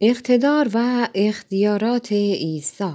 اقتدار 0.00 0.68
و 0.74 1.08
اختیارات 1.14 2.12
عیسی. 2.12 2.92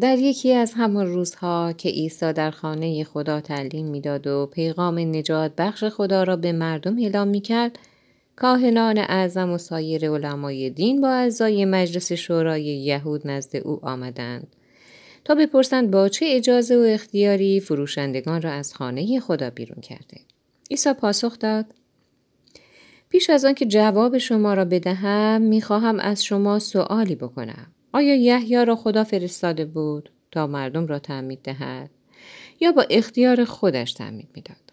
در 0.00 0.18
یکی 0.18 0.52
از 0.52 0.72
همان 0.76 1.06
روزها 1.06 1.72
که 1.72 1.88
عیسی 1.88 2.32
در 2.32 2.50
خانه 2.50 3.04
خدا 3.04 3.40
تعلیم 3.40 3.86
می‌داد 3.86 4.26
و 4.26 4.46
پیغام 4.46 4.98
نجات 4.98 5.52
بخش 5.58 5.84
خدا 5.84 6.22
را 6.22 6.36
به 6.36 6.52
مردم 6.52 6.98
اعلام 6.98 7.28
می 7.28 7.40
کرد 7.40 7.78
کاهنان 8.36 8.98
اعظم 8.98 9.50
و 9.50 9.58
سایر 9.58 10.10
علمای 10.10 10.70
دین 10.70 11.00
با 11.00 11.08
اعضای 11.08 11.64
مجلس 11.64 12.12
شورای 12.12 12.64
یهود 12.64 13.26
نزد 13.28 13.56
او 13.56 13.86
آمدند 13.86 14.56
تا 15.24 15.34
بپرسند 15.34 15.90
با 15.90 16.08
چه 16.08 16.26
اجازه 16.28 16.76
و 16.76 16.80
اختیاری 16.80 17.60
فروشندگان 17.60 18.42
را 18.42 18.50
از 18.52 18.74
خانه 18.74 19.20
خدا 19.20 19.50
بیرون 19.50 19.80
کرده. 19.80 20.20
عیسی 20.70 20.92
پاسخ 20.92 21.38
داد 21.38 21.66
پیش 23.12 23.30
از 23.30 23.44
آن 23.44 23.54
که 23.54 23.66
جواب 23.66 24.18
شما 24.18 24.54
را 24.54 24.64
بدهم 24.64 25.42
می‌خواهم 25.42 26.00
از 26.00 26.24
شما 26.24 26.58
سوالی 26.58 27.14
بکنم. 27.14 27.72
آیا 27.92 28.14
یحیی 28.14 28.64
را 28.64 28.76
خدا 28.76 29.04
فرستاده 29.04 29.64
بود 29.64 30.10
تا 30.30 30.46
مردم 30.46 30.86
را 30.86 30.98
تعمید 30.98 31.42
دهد؟ 31.42 31.90
یا 32.60 32.72
با 32.72 32.82
اختیار 32.90 33.44
خودش 33.44 33.92
تعمید 33.92 34.28
می‌داد؟ 34.34 34.72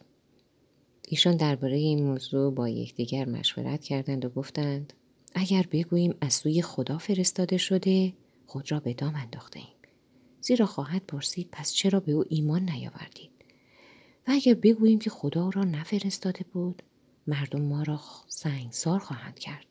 ایشان 1.07 1.37
درباره 1.37 1.75
این 1.75 2.03
موضوع 2.03 2.53
با 2.53 2.69
یکدیگر 2.69 3.25
مشورت 3.25 3.83
کردند 3.83 4.25
و 4.25 4.29
گفتند 4.29 4.93
اگر 5.35 5.65
بگوییم 5.71 6.13
از 6.21 6.33
سوی 6.33 6.61
خدا 6.61 6.97
فرستاده 6.97 7.57
شده 7.57 8.13
خود 8.45 8.71
را 8.71 8.79
به 8.79 8.93
دام 8.93 9.15
انداخته 9.15 9.59
ایم. 9.59 9.75
زیرا 10.41 10.65
خواهد 10.65 11.01
پرسید 11.07 11.49
پس 11.51 11.73
چرا 11.73 11.99
به 11.99 12.11
او 12.11 12.23
ایمان 12.29 12.69
نیاوردید؟ 12.69 13.31
و 14.27 14.31
اگر 14.31 14.53
بگوییم 14.53 14.99
که 14.99 15.09
خدا 15.09 15.49
را 15.49 15.63
نفرستاده 15.63 16.45
بود 16.53 16.83
مردم 17.29 17.61
ما 17.61 17.83
را 17.83 17.99
سنگسار 18.27 18.99
خواهند 18.99 19.39
کرد 19.39 19.65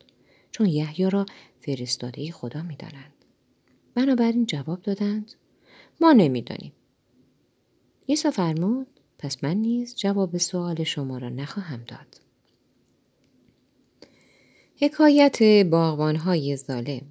چون 0.50 0.66
یحیی 0.66 1.10
را 1.10 1.26
فرستاده 1.60 2.30
خدا 2.32 2.62
می‌دانند. 2.62 3.12
بنابراین 3.94 4.46
جواب 4.46 4.82
دادند 4.82 5.32
ما 6.00 6.12
نمی‌دانیم. 6.12 6.72
عیسی 8.08 8.30
فرمود 8.30 8.86
پس 9.18 9.44
من 9.44 9.56
نیز 9.56 9.96
جواب 9.96 10.36
سوال 10.36 10.84
شما 10.84 11.18
را 11.18 11.28
نخواهم 11.28 11.84
داد. 11.84 12.20
حکایت 14.76 15.42
باغبانهای 15.70 16.56
ظالم. 16.56 17.02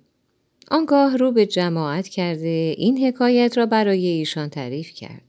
آنگاه 0.71 1.17
رو 1.17 1.31
به 1.31 1.45
جماعت 1.45 2.07
کرده 2.07 2.75
این 2.77 3.05
حکایت 3.05 3.57
را 3.57 3.65
برای 3.65 4.07
ایشان 4.07 4.49
تعریف 4.49 4.91
کرد. 4.91 5.26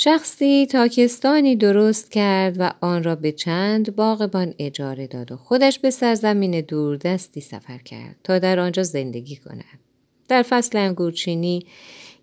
شخصی 0.00 0.66
تاکستانی 0.66 1.56
درست 1.56 2.10
کرد 2.10 2.56
و 2.58 2.70
آن 2.80 3.04
را 3.04 3.14
به 3.14 3.32
چند 3.32 3.96
باغبان 3.96 4.54
اجاره 4.58 5.06
داد 5.06 5.32
و 5.32 5.36
خودش 5.36 5.78
به 5.78 5.90
سرزمین 5.90 6.60
دوردستی 6.60 7.40
سفر 7.40 7.78
کرد 7.78 8.16
تا 8.24 8.38
در 8.38 8.60
آنجا 8.60 8.82
زندگی 8.82 9.36
کند. 9.36 9.80
در 10.28 10.42
فصل 10.42 10.78
انگورچینی 10.78 11.66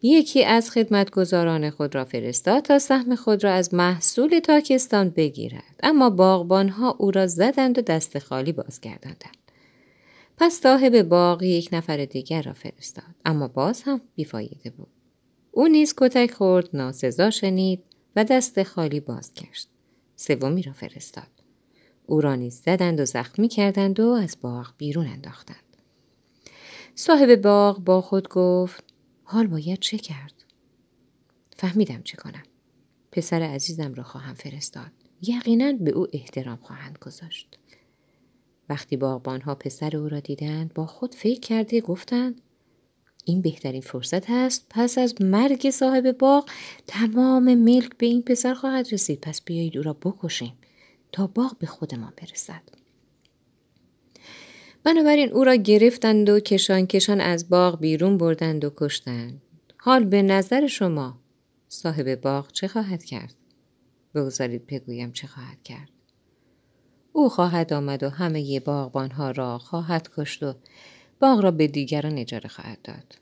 یکی 0.02 0.44
از 0.44 0.72
خدمتگزاران 0.72 1.70
خود 1.70 1.96
را 1.96 2.06
فرستاد 2.06 2.64
تا 2.64 2.80
سهم 2.80 3.16
خود 3.16 3.44
را 3.44 3.52
از 3.52 3.74
محصول 3.74 4.40
تاکستان 4.40 5.10
بگیرد. 5.10 5.80
اما 5.84 6.10
باغبانها 6.10 6.96
او 7.00 7.12
را 7.12 7.28
زدند 7.28 7.78
و 7.78 7.82
دست 7.82 8.20
خالی 8.20 8.52
بازگرداندند. 8.52 9.52
پس 10.38 10.54
صاحب 10.54 11.02
باغ 11.02 11.44
یک 11.44 11.70
نفر 11.72 12.06
دیگر 12.06 12.42
را 12.42 12.54
فرستاد. 12.54 13.16
اما 13.26 13.48
باز 13.48 13.84
هم 13.84 14.02
بیفایده 14.16 14.70
بود. 14.70 14.95
او 15.58 15.68
نیز 15.68 15.94
کتک 15.98 16.32
خورد 16.32 16.70
ناسزا 16.74 17.30
شنید 17.30 17.84
و 18.16 18.24
دست 18.24 18.64
خالی 18.64 19.00
باز 19.00 19.34
کرد 19.34 19.66
سومی 20.16 20.62
را 20.62 20.74
فرستاد. 20.74 21.28
او 22.06 22.22
را 22.22 22.36
نیز 22.36 22.62
زدند 22.62 23.00
و 23.00 23.06
زخمی 23.06 23.48
کردند 23.48 24.00
و 24.00 24.08
از 24.08 24.38
باغ 24.42 24.74
بیرون 24.78 25.08
انداختند. 25.08 25.78
صاحب 26.96 27.36
باغ 27.36 27.80
با 27.80 28.02
خود 28.02 28.30
گفت 28.30 28.84
حال 29.24 29.48
باید 29.48 29.80
چه 29.80 29.98
کرد؟ 29.98 30.34
فهمیدم 31.58 32.02
چه 32.04 32.18
کنم. 32.18 32.44
پسر 33.12 33.42
عزیزم 33.42 33.94
را 33.94 34.04
خواهم 34.04 34.34
فرستاد. 34.34 34.92
یقینا 35.22 35.74
به 35.74 35.92
او 35.92 36.08
احترام 36.14 36.58
خواهند 36.58 36.98
گذاشت. 37.02 37.60
وقتی 38.70 38.98
باغبانها 38.98 39.56
پسر 39.56 39.98
او 39.98 40.10
را 40.10 40.20
دیدند 40.20 40.74
با 40.74 40.86
خود 40.86 41.16
فکر 41.16 41.40
کرده 41.40 41.82
گفتند 41.82 42.42
این 43.26 43.42
بهترین 43.42 43.82
فرصت 43.82 44.30
است 44.30 44.66
پس 44.70 44.98
از 44.98 45.22
مرگ 45.22 45.70
صاحب 45.70 46.12
باغ 46.12 46.50
تمام 46.88 47.56
ملک 47.56 47.98
به 47.98 48.06
این 48.06 48.22
پسر 48.22 48.54
خواهد 48.54 48.94
رسید. 48.94 49.22
پس 49.22 49.42
بیایید 49.42 49.78
او 49.78 49.84
را 49.84 49.94
بکشیم 49.94 50.54
تا 51.12 51.28
باغ 51.28 51.58
به 51.58 51.68
خودمان 51.68 52.14
برسد. 52.18 52.62
بنابراین 54.84 55.32
او 55.32 55.44
را 55.44 55.56
گرفتند 55.56 56.30
و 56.30 56.40
کشان 56.40 56.88
کشان 56.88 57.22
از 57.22 57.50
باغ 57.50 57.80
بیرون 57.80 58.18
بردند 58.18 58.66
و 58.66 58.74
کشتند. 58.78 59.42
حال 59.78 60.06
به 60.06 60.22
نظر 60.22 60.68
شما 60.68 61.20
صاحب 61.68 62.16
باغ 62.16 62.52
چه 62.52 62.68
خواهد 62.68 63.04
کرد؟ 63.04 63.34
بگذارید 64.16 64.68
بگویم 64.68 65.12
چه 65.12 65.28
خواهد 65.28 65.64
کرد. 65.64 65.90
او 67.14 67.30
خواهد 67.30 67.74
آمد 67.74 68.04
و 68.04 68.10
همه 68.10 68.60
باغبانها 68.60 69.32
را 69.32 69.58
خواهد 69.58 70.10
کشت 70.18 70.44
و 70.44 70.54
باغ 71.20 71.40
را 71.40 71.52
به 71.52 71.68
دیگران 71.68 72.18
اجاره 72.18 72.50
خواهد 72.50 72.82
داد. 72.84 73.16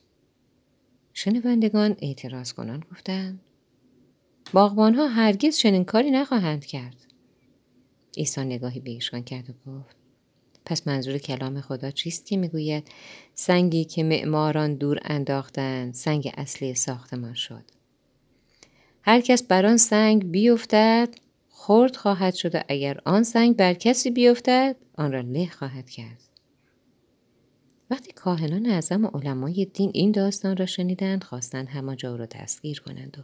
شنوندگان 1.13 1.95
اعتراض 2.01 2.53
کنان 2.53 2.83
گفتند 2.91 3.39
باغبانها 4.53 5.07
هرگز 5.07 5.57
چنین 5.57 5.85
کاری 5.85 6.11
نخواهند 6.11 6.65
کرد. 6.65 6.95
عیسی 8.17 8.41
نگاهی 8.41 8.79
به 8.79 8.91
ایشان 8.91 9.23
کرد 9.23 9.49
و 9.49 9.71
گفت 9.71 9.95
پس 10.65 10.87
منظور 10.87 11.17
کلام 11.17 11.61
خدا 11.61 11.91
چیست 11.91 12.25
که 12.25 12.37
می‌گوید 12.37 12.87
سنگی 13.33 13.85
که 13.85 14.03
معماران 14.03 14.75
دور 14.75 14.99
انداختند 15.03 15.93
سنگ 15.93 16.33
اصلی 16.37 16.75
ساختمان 16.75 17.33
شد 17.33 17.63
هر 19.01 19.21
کس 19.21 19.43
بر 19.43 19.65
آن 19.65 19.77
سنگ 19.77 20.31
بیفتد 20.31 21.09
خرد 21.49 21.95
خواهد 21.95 22.33
شد 22.33 22.55
و 22.55 22.61
اگر 22.67 22.99
آن 23.05 23.23
سنگ 23.23 23.55
بر 23.55 23.73
کسی 23.73 24.11
بیفتد 24.11 24.75
آن 24.97 25.11
را 25.11 25.21
له 25.21 25.47
خواهد 25.47 25.89
کرد 25.89 26.32
وقتی 27.93 28.11
کاهنان 28.11 28.65
اعظم 28.65 29.05
و 29.05 29.07
علمای 29.07 29.65
دین 29.65 29.91
این 29.93 30.11
داستان 30.11 30.57
را 30.57 30.65
شنیدند 30.65 31.23
خواستند 31.23 31.67
همانجا 31.67 32.15
را 32.15 32.25
دستگیر 32.25 32.81
کنند 32.81 33.17
و 33.19 33.23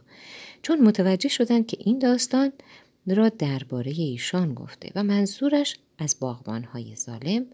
چون 0.62 0.80
متوجه 0.80 1.28
شدند 1.28 1.66
که 1.66 1.76
این 1.80 1.98
داستان 1.98 2.52
را 3.06 3.28
درباره 3.28 3.92
ایشان 3.92 4.54
گفته 4.54 4.92
و 4.94 5.02
منظورش 5.02 5.78
از 5.98 6.16
باغبانهای 6.20 6.96
ظالم 6.96 7.46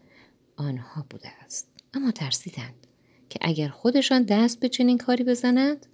آنها 0.55 1.05
بوده 1.09 1.29
است. 1.45 1.67
اما 1.93 2.11
ترسیدند 2.11 2.87
که 3.29 3.39
اگر 3.41 3.67
خودشان 3.67 4.23
دست 4.23 4.59
به 4.59 4.69
چنین 4.69 4.97
کاری 4.97 5.23
بزنند 5.23 5.85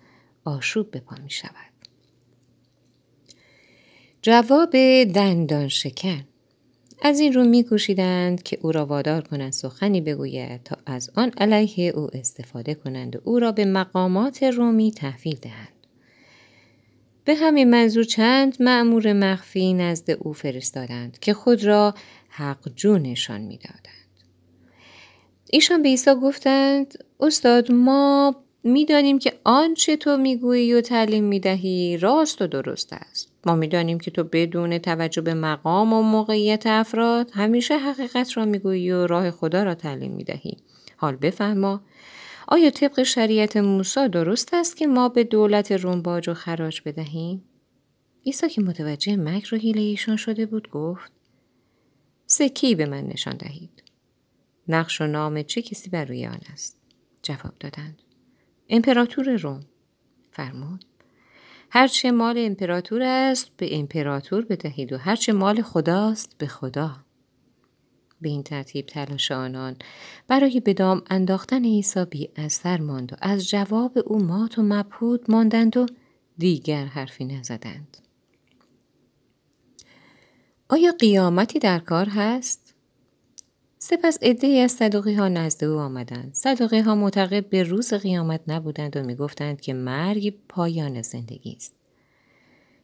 آشوب 0.46 0.92
به 0.92 1.00
پا 1.00 1.16
می 1.24 1.30
شود 1.30 1.74
جواب 4.22 4.72
دندان 5.04 5.68
شکن 5.68 6.24
از 7.06 7.20
این 7.20 7.34
رو 7.34 7.44
میکوشیدند 7.44 8.44
که 8.44 8.58
او 8.62 8.72
را 8.72 8.86
وادار 8.86 9.22
کنند 9.22 9.52
سخنی 9.52 10.02
بگوید 10.02 10.64
تا 10.64 10.78
از 10.86 11.12
آن 11.16 11.32
علیه 11.38 11.92
او 11.96 12.08
استفاده 12.14 12.74
کنند 12.74 13.16
و 13.16 13.20
او 13.24 13.40
را 13.40 13.52
به 13.52 13.66
مقامات 13.66 14.44
رومی 14.44 14.92
تحویل 14.92 15.38
دهند. 15.42 15.68
به 17.26 17.36
همین 17.36 17.70
منظور 17.70 18.04
چند 18.04 18.62
معمور 18.62 19.14
مخفی 19.14 19.74
نزد 19.74 20.12
او 20.12 20.34
فرستادند 20.34 21.20
که 21.20 21.34
خود 21.34 21.66
را 21.66 21.94
حق 22.30 22.86
نشان 22.86 23.42
می‌دادند. 23.42 23.84
ایشان 25.50 25.82
به 25.82 25.90
عیسی 25.90 26.16
گفتند 26.16 26.94
استاد 27.20 27.72
ما 27.72 28.36
می‌دانیم 28.64 29.20
که 29.20 29.34
آنچه 29.44 29.98
تو 29.98 30.18
می‌گویی 30.18 30.74
و 30.74 30.82
تعلیم 30.82 31.24
می‌دهی 31.24 31.98
راست 31.98 32.42
و 32.42 32.48
درست 32.48 32.94
است. 32.94 33.33
ما 33.46 33.56
می‌دانیم 33.56 34.00
که 34.00 34.12
تو 34.12 34.24
بدون 34.24 34.78
توجه 34.78 35.22
به 35.22 35.34
مقام 35.34 35.94
و 35.94 36.02
موقعیت 36.02 36.68
افراد 36.68 37.32
همیشه 37.34 37.78
حقیقت 37.78 38.38
را 38.38 38.46
می‌گویی 38.46 38.92
و 38.92 39.08
راه 39.08 39.32
خدا 39.32 39.64
را 39.64 39.76
تعلیم 39.76 40.12
می‌دهی. 40.12 40.58
حال 40.98 41.16
بفهما 41.16 41.82
آیا 42.48 42.70
طبق 42.70 43.04
شریعت 43.04 43.58
موسی 43.58 44.10
درست 44.10 44.54
است 44.54 44.78
که 44.78 44.88
ما 44.88 45.10
به 45.10 45.24
دولت 45.24 45.72
روم 45.72 46.02
باج 46.02 46.30
و 46.30 46.34
خراج 46.34 46.82
بدهیم؟ 46.86 47.44
عیسی 48.26 48.50
که 48.50 48.62
متوجه 48.62 49.16
مکر 49.16 49.56
و 49.56 49.58
حیله 49.58 49.82
ایشان 49.82 50.16
شده 50.16 50.46
بود 50.46 50.70
گفت 50.70 51.12
سکی 52.26 52.76
به 52.76 52.86
من 52.86 53.04
نشان 53.04 53.38
دهید؟ 53.38 53.84
نقش 54.68 55.02
و 55.02 55.08
نام 55.08 55.44
چه 55.44 55.62
کسی 55.62 55.90
بر 55.90 56.06
روی 56.06 56.28
آن 56.28 56.40
است؟ 56.54 56.78
جواب 57.22 57.54
دادند. 57.60 58.02
امپراتور 58.70 59.36
روم. 59.36 59.66
فرمود. 60.32 60.86
هرچه 61.76 62.12
مال 62.12 62.36
امپراتور 62.38 63.02
است 63.02 63.50
به 63.58 63.78
امپراتور 63.80 64.46
بدهید 64.46 64.94
و 64.94 64.98
هرچه 64.98 65.34
مال 65.34 65.62
خداست 65.62 66.38
به 66.38 66.48
خدا. 66.48 66.96
به 68.22 68.30
این 68.30 68.44
ترتیب 68.44 68.86
تلاش 68.86 69.32
آنان 69.32 69.76
برای 70.28 70.60
بدام 70.60 71.02
انداختن 71.10 71.64
عیسی 71.64 72.06
بی 72.06 72.30
اثر 72.36 72.82
ماند 72.82 73.14
و 73.14 73.16
از 73.22 73.50
جواب 73.50 73.92
او 74.06 74.24
مات 74.24 74.60
و 74.60 74.64
مبهود 74.64 75.32
ماندند 75.32 75.78
و 75.78 75.86
دیگر 76.38 76.86
حرفی 76.86 77.26
نزدند. 77.26 77.98
آیا 80.70 80.92
قیامتی 80.92 81.60
در 81.60 81.80
کار 81.80 82.10
هست؟ 82.10 82.63
سپس 83.86 84.18
عدهای 84.22 84.60
از 84.60 84.72
صدوقی 84.72 85.14
ها 85.14 85.28
نزد 85.28 85.64
او 85.64 85.80
آمدند. 85.80 86.34
صدوقی 86.34 86.80
ها 86.80 86.96
معتقد 86.96 87.50
به 87.50 87.64
روز 87.64 87.94
قیامت 87.94 88.42
نبودند 88.48 88.98
و 88.98 89.04
می‌گفتند 89.04 89.62
که 89.62 89.74
مرگ 89.74 90.34
پایان 90.50 91.02
زندگی 91.02 91.54
است. 91.56 91.76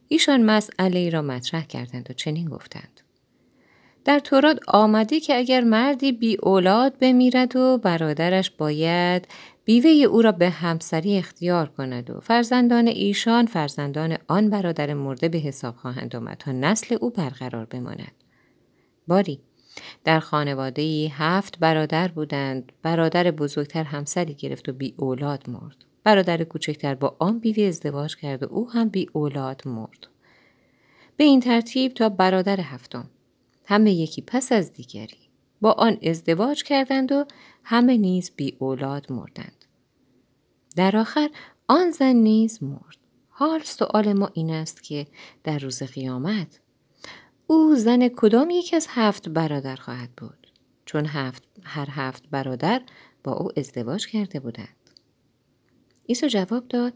ایشان 0.08 0.42
مسئله 0.42 0.98
ای 0.98 1.10
را 1.10 1.22
مطرح 1.22 1.64
کردند 1.64 2.10
و 2.10 2.12
چنین 2.12 2.48
گفتند. 2.48 3.00
در 4.04 4.18
تورات 4.18 4.60
آمده 4.68 5.20
که 5.20 5.36
اگر 5.36 5.60
مردی 5.60 6.12
بی 6.12 6.36
اولاد 6.42 6.98
بمیرد 6.98 7.56
و 7.56 7.78
برادرش 7.78 8.50
باید 8.50 9.28
بیوه 9.64 9.90
او 9.90 10.22
را 10.22 10.32
به 10.32 10.50
همسری 10.50 11.16
اختیار 11.16 11.68
کند 11.68 12.10
و 12.10 12.20
فرزندان 12.20 12.86
ایشان 12.86 13.46
فرزندان 13.46 14.18
آن 14.28 14.50
برادر 14.50 14.94
مرده 14.94 15.28
به 15.28 15.38
حساب 15.38 15.76
خواهند 15.76 16.16
آمد 16.16 16.36
تا 16.36 16.52
نسل 16.52 16.96
او 17.00 17.10
برقرار 17.10 17.64
بماند. 17.64 18.12
باری. 19.06 19.40
در 20.04 20.20
خانواده 20.20 21.08
هفت 21.12 21.58
برادر 21.58 22.08
بودند. 22.08 22.72
برادر 22.82 23.30
بزرگتر 23.30 23.84
همسری 23.84 24.34
گرفت 24.34 24.68
و 24.68 24.72
بی 24.72 24.94
اولاد 24.96 25.50
مرد. 25.50 25.76
برادر 26.04 26.44
کوچکتر 26.44 26.94
با 26.94 27.16
آن 27.18 27.38
بیوه 27.38 27.64
ازدواج 27.64 28.16
کرد 28.16 28.42
و 28.42 28.46
او 28.46 28.70
هم 28.70 28.88
بی 28.88 29.06
اولاد 29.12 29.62
مرد. 29.68 30.06
به 31.16 31.24
این 31.24 31.40
ترتیب 31.40 31.92
تا 31.94 32.08
برادر 32.08 32.60
هفتم. 32.60 33.10
همه 33.66 33.92
یکی 33.92 34.22
پس 34.22 34.52
از 34.52 34.72
دیگری. 34.72 35.30
با 35.60 35.72
آن 35.72 35.98
ازدواج 36.02 36.62
کردند 36.62 37.12
و 37.12 37.24
همه 37.64 37.96
نیز 37.96 38.30
بی 38.36 38.56
اولاد 38.58 39.12
مردند. 39.12 39.64
در 40.76 40.96
آخر 40.96 41.30
آن 41.68 41.90
زن 41.90 42.12
نیز 42.12 42.62
مرد. 42.62 42.96
حال 43.28 43.60
سؤال 43.60 44.12
ما 44.12 44.30
این 44.34 44.50
است 44.50 44.82
که 44.82 45.06
در 45.44 45.58
روز 45.58 45.82
قیامت 45.82 46.60
او 47.50 47.74
زن 47.74 48.08
کدام 48.08 48.50
یک 48.50 48.74
از 48.74 48.86
هفت 48.90 49.28
برادر 49.28 49.76
خواهد 49.76 50.10
بود 50.16 50.46
چون 50.84 51.06
هفت 51.06 51.42
هر 51.62 51.88
هفت 51.90 52.22
برادر 52.30 52.82
با 53.24 53.32
او 53.32 53.48
ازدواج 53.56 54.06
کرده 54.06 54.40
بودند. 54.40 54.76
عیسی 56.08 56.28
جواب 56.28 56.68
داد 56.68 56.92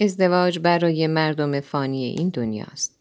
ازدواج 0.00 0.58
برای 0.58 1.06
مردم 1.06 1.60
فانی 1.60 2.04
این 2.04 2.28
دنیاست. 2.28 3.00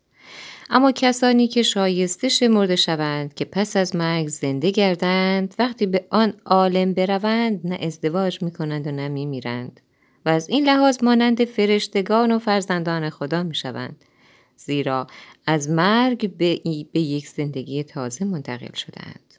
اما 0.69 0.91
کسانی 0.91 1.47
که 1.47 1.63
شایسته 1.63 2.29
شمرده 2.29 2.75
شوند 2.75 3.33
که 3.33 3.45
پس 3.45 3.77
از 3.77 3.95
مرگ 3.95 4.27
زنده 4.27 4.71
گردند 4.71 5.55
وقتی 5.59 5.85
به 5.85 6.05
آن 6.09 6.33
عالم 6.45 6.93
بروند 6.93 7.67
نه 7.67 7.77
ازدواج 7.81 8.41
می 8.43 8.51
کنند 8.51 8.87
و 8.87 8.91
نه 8.91 9.07
می 9.07 9.25
میرند 9.25 9.79
و 10.25 10.29
از 10.29 10.49
این 10.49 10.65
لحاظ 10.65 11.03
مانند 11.03 11.45
فرشتگان 11.45 12.31
و 12.31 12.39
فرزندان 12.39 13.09
خدا 13.09 13.43
می 13.43 13.55
شوند. 13.55 14.05
زیرا 14.65 15.07
از 15.45 15.69
مرگ 15.69 16.37
به, 16.37 16.61
به 16.91 16.99
یک 16.99 17.27
زندگی 17.27 17.83
تازه 17.83 18.25
منتقل 18.25 18.73
شدند. 18.73 19.33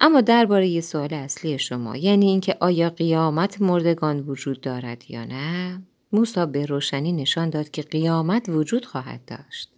اما 0.00 0.20
درباره 0.20 0.80
سوال 0.80 1.14
اصلی 1.14 1.58
شما 1.58 1.96
یعنی 1.96 2.26
اینکه 2.26 2.56
آیا 2.60 2.90
قیامت 2.90 3.62
مردگان 3.62 4.20
وجود 4.20 4.60
دارد 4.60 5.10
یا 5.10 5.24
نه 5.24 5.82
موسی 6.12 6.46
به 6.46 6.66
روشنی 6.66 7.12
نشان 7.12 7.50
داد 7.50 7.70
که 7.70 7.82
قیامت 7.82 8.48
وجود 8.48 8.84
خواهد 8.84 9.20
داشت 9.26 9.70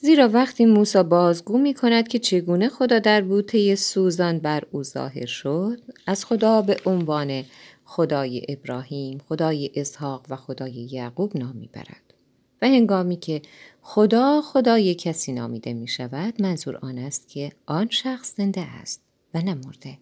زیرا 0.00 0.28
وقتی 0.28 0.66
موسی 0.66 1.02
بازگو 1.02 1.58
می 1.58 1.74
کند 1.74 2.08
که 2.08 2.18
چگونه 2.18 2.68
خدا 2.68 2.98
در 2.98 3.20
بوته 3.20 3.74
سوزان 3.74 4.38
بر 4.38 4.62
او 4.70 4.82
ظاهر 4.82 5.26
شد 5.26 5.80
از 6.06 6.24
خدا 6.24 6.62
به 6.62 6.76
عنوان 6.86 7.44
خدای 7.84 8.46
ابراهیم، 8.48 9.18
خدای 9.28 9.70
اسحاق 9.74 10.26
و 10.28 10.36
خدای 10.36 10.72
یعقوب 10.72 11.36
نام 11.36 11.56
می‌برد. 11.56 12.14
و 12.62 12.66
هنگامی 12.66 13.16
که 13.16 13.42
خدا 13.82 14.42
خدای 14.42 14.94
کسی 14.94 15.32
نامیده 15.32 15.72
می 15.72 15.88
شود 15.88 16.42
منظور 16.42 16.76
آن 16.76 16.98
است 16.98 17.28
که 17.28 17.52
آن 17.66 17.88
شخص 17.90 18.36
زنده 18.36 18.60
است 18.60 19.00
و 19.34 19.38
نمرده 19.38 19.98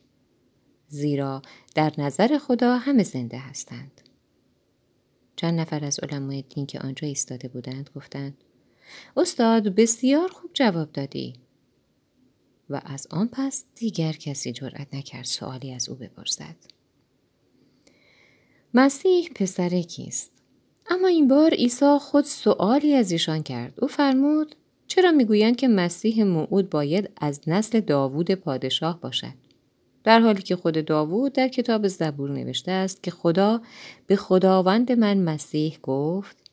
زیرا 0.89 1.43
در 1.75 1.93
نظر 1.99 2.39
خدا 2.39 2.77
همه 2.77 3.03
زنده 3.03 3.39
هستند. 3.39 4.01
چند 5.37 5.61
نفر 5.61 5.85
از 5.85 5.99
علمای 5.99 6.43
دین 6.43 6.67
که 6.67 6.81
آنجا 6.81 7.09
ایستاده 7.09 7.49
بودند 7.49 7.91
گفتند 7.97 8.35
استاد 9.17 9.69
بسیار 9.69 10.29
خوب 10.29 10.51
جواب 10.55 10.93
دادی. 10.93 11.35
و 12.71 12.81
از 12.85 13.07
آن 13.11 13.29
پس 13.33 13.65
دیگر 13.75 14.13
کسی 14.13 14.53
جرأت 14.53 14.95
نکرد 14.95 15.25
سوالی 15.25 15.73
از 15.73 15.89
او 15.89 15.95
بپرسد. 15.95 16.57
مسیح 18.75 19.29
پسر 19.35 19.83
کیست؟ 19.83 20.33
اما 20.91 21.09
این 21.09 21.29
بار 21.29 21.51
عیسی 21.55 21.99
خود 22.01 22.25
سوالی 22.25 22.95
از 22.95 23.13
ایشان 23.13 23.43
کرد. 23.43 23.75
او 23.83 23.89
فرمود 23.89 24.55
چرا 24.87 25.11
می‌گویند 25.11 25.57
که 25.57 25.69
مسیح 25.69 26.25
موعود 26.25 26.71
باید 26.71 27.11
از 27.17 27.41
نسل 27.47 27.81
داوود 27.81 28.31
پادشاه 28.31 29.01
باشد؟ 29.01 29.47
در 30.05 30.21
حالی 30.21 30.43
که 30.43 30.57
خود 30.57 30.85
داوود 30.85 31.33
در 31.33 31.49
کتاب 31.49 31.89
زبور 31.89 32.31
نوشته 32.31 32.73
است 32.73 33.03
که 33.03 33.11
خدا 33.11 33.61
به 34.07 34.17
خداوند 34.17 34.93
من 34.93 35.19
مسیح 35.19 35.79
گفت 35.83 36.46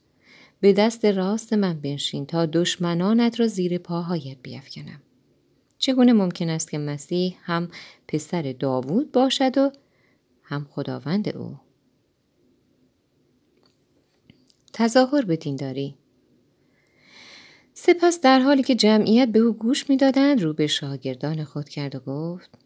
به 0.63 0.73
دست 0.73 1.05
راست 1.05 1.53
من 1.53 1.79
بنشین 1.79 2.25
تا 2.25 2.45
دشمنانت 2.45 3.39
را 3.39 3.47
زیر 3.47 3.77
پاهایت 3.77 4.37
بیافکنم. 4.43 5.01
چگونه 5.77 6.13
ممکن 6.13 6.49
است 6.49 6.71
که 6.71 6.77
مسیح 6.77 7.37
هم 7.41 7.69
پسر 8.07 8.55
داوود 8.59 9.11
باشد 9.11 9.57
و 9.57 9.71
هم 10.43 10.67
خداوند 10.69 11.37
او؟ 11.37 11.55
تظاهر 14.73 15.25
به 15.25 15.35
دینداری 15.35 15.95
سپس 17.73 18.21
در 18.21 18.39
حالی 18.39 18.63
که 18.63 18.75
جمعیت 18.75 19.29
به 19.29 19.39
او 19.39 19.53
گوش 19.53 19.89
می‌دادند 19.89 20.41
رو 20.41 20.53
به 20.53 20.67
شاگردان 20.67 21.43
خود 21.43 21.69
کرد 21.69 21.95
و 21.95 21.99
گفت 21.99 22.62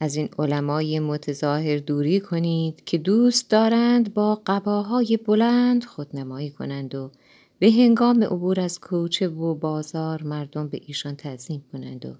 از 0.00 0.16
این 0.16 0.28
علمای 0.38 1.00
متظاهر 1.00 1.78
دوری 1.78 2.20
کنید 2.20 2.84
که 2.84 2.98
دوست 2.98 3.50
دارند 3.50 4.14
با 4.14 4.42
قباهای 4.46 5.16
بلند 5.16 5.84
خودنمایی 5.84 6.50
کنند 6.50 6.94
و 6.94 7.10
به 7.58 7.70
هنگام 7.72 8.22
عبور 8.24 8.60
از 8.60 8.80
کوچه 8.80 9.28
و 9.28 9.54
بازار 9.54 10.22
مردم 10.22 10.68
به 10.68 10.80
ایشان 10.86 11.16
تعظیم 11.16 11.64
کنند 11.72 12.06
و 12.06 12.14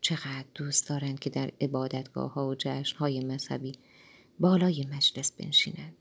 چقدر 0.00 0.44
دوست 0.54 0.88
دارند 0.88 1.18
که 1.18 1.30
در 1.30 1.50
عبادتگاه 1.60 2.32
ها 2.32 2.48
و 2.48 2.54
جشن 2.54 2.96
های 2.98 3.24
مذهبی 3.24 3.72
بالای 4.40 4.86
مجلس 4.92 5.32
بنشینند. 5.32 5.96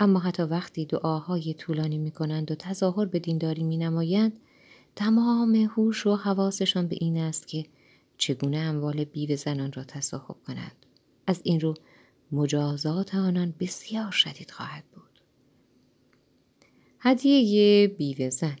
اما 0.00 0.18
حتی 0.18 0.42
وقتی 0.42 0.84
دعاهای 0.84 1.54
طولانی 1.54 1.98
می 1.98 2.10
کنند 2.10 2.50
و 2.50 2.54
تظاهر 2.54 3.04
به 3.04 3.18
دینداری 3.18 3.62
می 3.62 3.76
نمایند 3.76 4.32
تمام 4.96 5.54
هوش 5.54 6.06
و 6.06 6.14
حواسشان 6.14 6.86
به 6.86 6.96
این 7.00 7.18
است 7.18 7.48
که 7.48 7.66
چگونه 8.22 8.58
اموال 8.58 9.04
بیو 9.04 9.36
زنان 9.36 9.72
را 9.72 9.84
تصاحب 9.84 10.36
کنند. 10.46 10.86
از 11.26 11.40
این 11.44 11.60
رو 11.60 11.74
مجازات 12.32 13.14
آنان 13.14 13.54
بسیار 13.60 14.10
شدید 14.10 14.50
خواهد 14.50 14.84
بود. 14.92 15.20
هدیه 17.00 17.88
بیوه 17.88 18.30
زن 18.30 18.56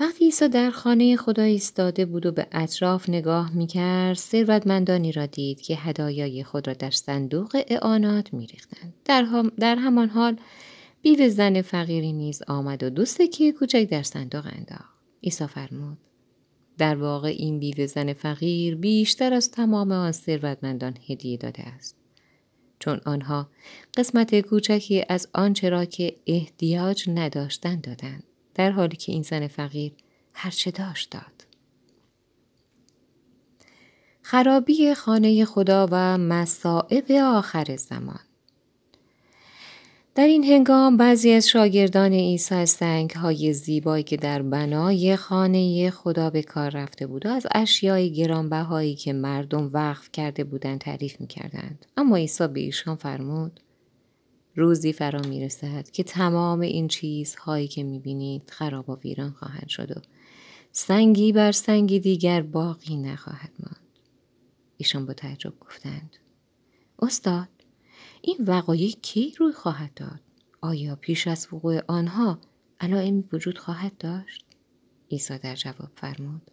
وقتی 0.00 0.24
عیسی 0.24 0.48
در 0.48 0.70
خانه 0.70 1.16
خدا 1.16 1.42
ایستاده 1.42 2.04
بود 2.06 2.26
و 2.26 2.32
به 2.32 2.46
اطراف 2.52 3.08
نگاه 3.08 3.54
می‌کرد 3.54 4.16
ثروتمندانی 4.16 5.12
را 5.12 5.26
دید 5.26 5.60
که 5.60 5.74
هدایای 5.76 6.44
خود 6.44 6.68
را 6.68 6.74
در 6.74 6.90
صندوق 6.90 7.64
اعانات 7.68 8.34
میریختند 8.34 8.94
در, 9.04 9.44
در 9.58 9.76
همان 9.76 10.08
حال 10.08 10.36
بیوه 11.02 11.28
زن 11.28 11.62
فقیری 11.62 12.12
نیز 12.12 12.42
آمد 12.48 12.82
و 12.82 12.90
دو 12.90 13.04
سکه 13.04 13.52
کوچک 13.52 13.88
در 13.90 14.02
صندوق 14.02 14.46
انداخت 14.46 14.98
عیسی 15.22 15.46
فرمود 15.46 15.98
در 16.78 16.96
واقع 16.96 17.28
این 17.28 17.58
بیوه 17.58 17.86
زن 17.86 18.12
فقیر 18.12 18.74
بیشتر 18.76 19.32
از 19.32 19.50
تمام 19.50 19.92
آن 19.92 20.12
ثروتمندان 20.12 20.96
هدیه 21.08 21.36
داده 21.36 21.62
است. 21.62 21.96
چون 22.78 23.00
آنها 23.06 23.50
قسمت 23.96 24.40
کوچکی 24.40 25.04
از 25.08 25.28
آنچه 25.34 25.68
را 25.68 25.84
که 25.84 26.16
احتیاج 26.26 27.10
نداشتند 27.10 27.82
دادند 27.82 28.22
در 28.54 28.70
حالی 28.70 28.96
که 28.96 29.12
این 29.12 29.22
زن 29.22 29.46
فقیر 29.46 29.92
هرچه 30.32 30.70
داشت 30.70 31.10
داد. 31.10 31.46
خرابی 34.22 34.94
خانه 34.94 35.44
خدا 35.44 35.88
و 35.90 36.18
مصائب 36.18 37.12
آخر 37.12 37.76
زمان. 37.76 38.20
در 40.14 40.26
این 40.26 40.44
هنگام 40.44 40.96
بعضی 40.96 41.30
از 41.32 41.48
شاگردان 41.48 42.12
عیسی 42.12 42.54
از 42.54 42.70
سنگ 42.70 43.10
های 43.10 43.52
زیبایی 43.52 44.04
که 44.04 44.16
در 44.16 44.42
بنای 44.42 45.16
خانه 45.16 45.90
خدا 45.90 46.30
به 46.30 46.42
کار 46.42 46.70
رفته 46.70 47.06
بود 47.06 47.26
و 47.26 47.28
از 47.28 47.46
اشیای 47.54 48.12
گرانبهایی 48.12 48.94
که 48.94 49.12
مردم 49.12 49.70
وقف 49.72 50.12
کرده 50.12 50.44
بودند 50.44 50.80
تعریف 50.80 51.20
می 51.20 51.26
کردند. 51.26 51.86
اما 51.96 52.16
عیسی 52.16 52.48
به 52.48 52.60
ایشان 52.60 52.96
فرمود 52.96 53.60
روزی 54.56 54.92
فرا 54.92 55.20
می 55.20 55.44
رسد 55.44 55.90
که 55.90 56.02
تمام 56.02 56.60
این 56.60 56.88
چیزهایی 56.88 57.68
که 57.68 57.82
می 57.82 57.98
بینید 57.98 58.50
خراب 58.50 58.90
و 58.90 58.98
ویران 59.04 59.30
خواهد 59.30 59.68
شد 59.68 59.90
و 59.90 60.00
سنگی 60.72 61.32
بر 61.32 61.52
سنگی 61.52 62.00
دیگر 62.00 62.42
باقی 62.42 62.96
نخواهد 62.96 63.50
ماند. 63.58 63.98
ایشان 64.76 65.06
با 65.06 65.12
تعجب 65.12 65.52
گفتند 65.60 66.16
استاد 67.02 67.48
این 68.24 68.36
وقایع 68.40 68.90
کی 69.02 69.34
روی 69.38 69.52
خواهد 69.52 69.94
داد؟ 69.94 70.20
آیا 70.60 70.96
پیش 70.96 71.26
از 71.26 71.48
وقوع 71.52 71.80
آنها 71.88 72.38
علائمی 72.80 73.24
وجود 73.32 73.58
خواهد 73.58 73.98
داشت؟ 73.98 74.44
عیسی 75.10 75.38
در 75.38 75.54
جواب 75.54 75.90
فرمود 75.96 76.50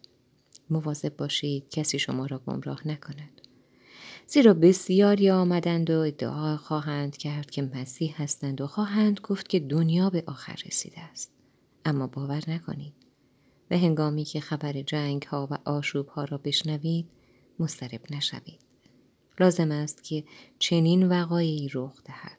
مواظب 0.70 1.16
باشید 1.16 1.68
کسی 1.70 1.98
شما 1.98 2.26
را 2.26 2.38
گمراه 2.38 2.88
نکند. 2.88 3.40
زیرا 4.26 4.54
بسیاری 4.54 5.30
آمدند 5.30 5.90
و 5.90 5.98
ادعا 5.98 6.56
خواهند 6.56 7.16
کرد 7.16 7.50
که 7.50 7.62
مسیح 7.62 8.22
هستند 8.22 8.60
و 8.60 8.66
خواهند 8.66 9.20
گفت 9.20 9.48
که 9.48 9.60
دنیا 9.60 10.10
به 10.10 10.24
آخر 10.26 10.56
رسیده 10.66 11.00
است. 11.00 11.32
اما 11.84 12.06
باور 12.06 12.42
نکنید. 12.48 12.94
و 13.70 13.78
هنگامی 13.78 14.24
که 14.24 14.40
خبر 14.40 14.82
جنگ 14.82 15.22
ها 15.22 15.48
و 15.50 15.58
آشوب 15.64 16.08
ها 16.08 16.24
را 16.24 16.38
بشنوید 16.38 17.06
مسترب 17.58 18.00
نشوید. 18.10 18.69
لازم 19.40 19.72
است 19.72 20.04
که 20.04 20.24
چنین 20.58 21.08
وقایعی 21.08 21.70
رخ 21.74 22.02
دهد. 22.04 22.38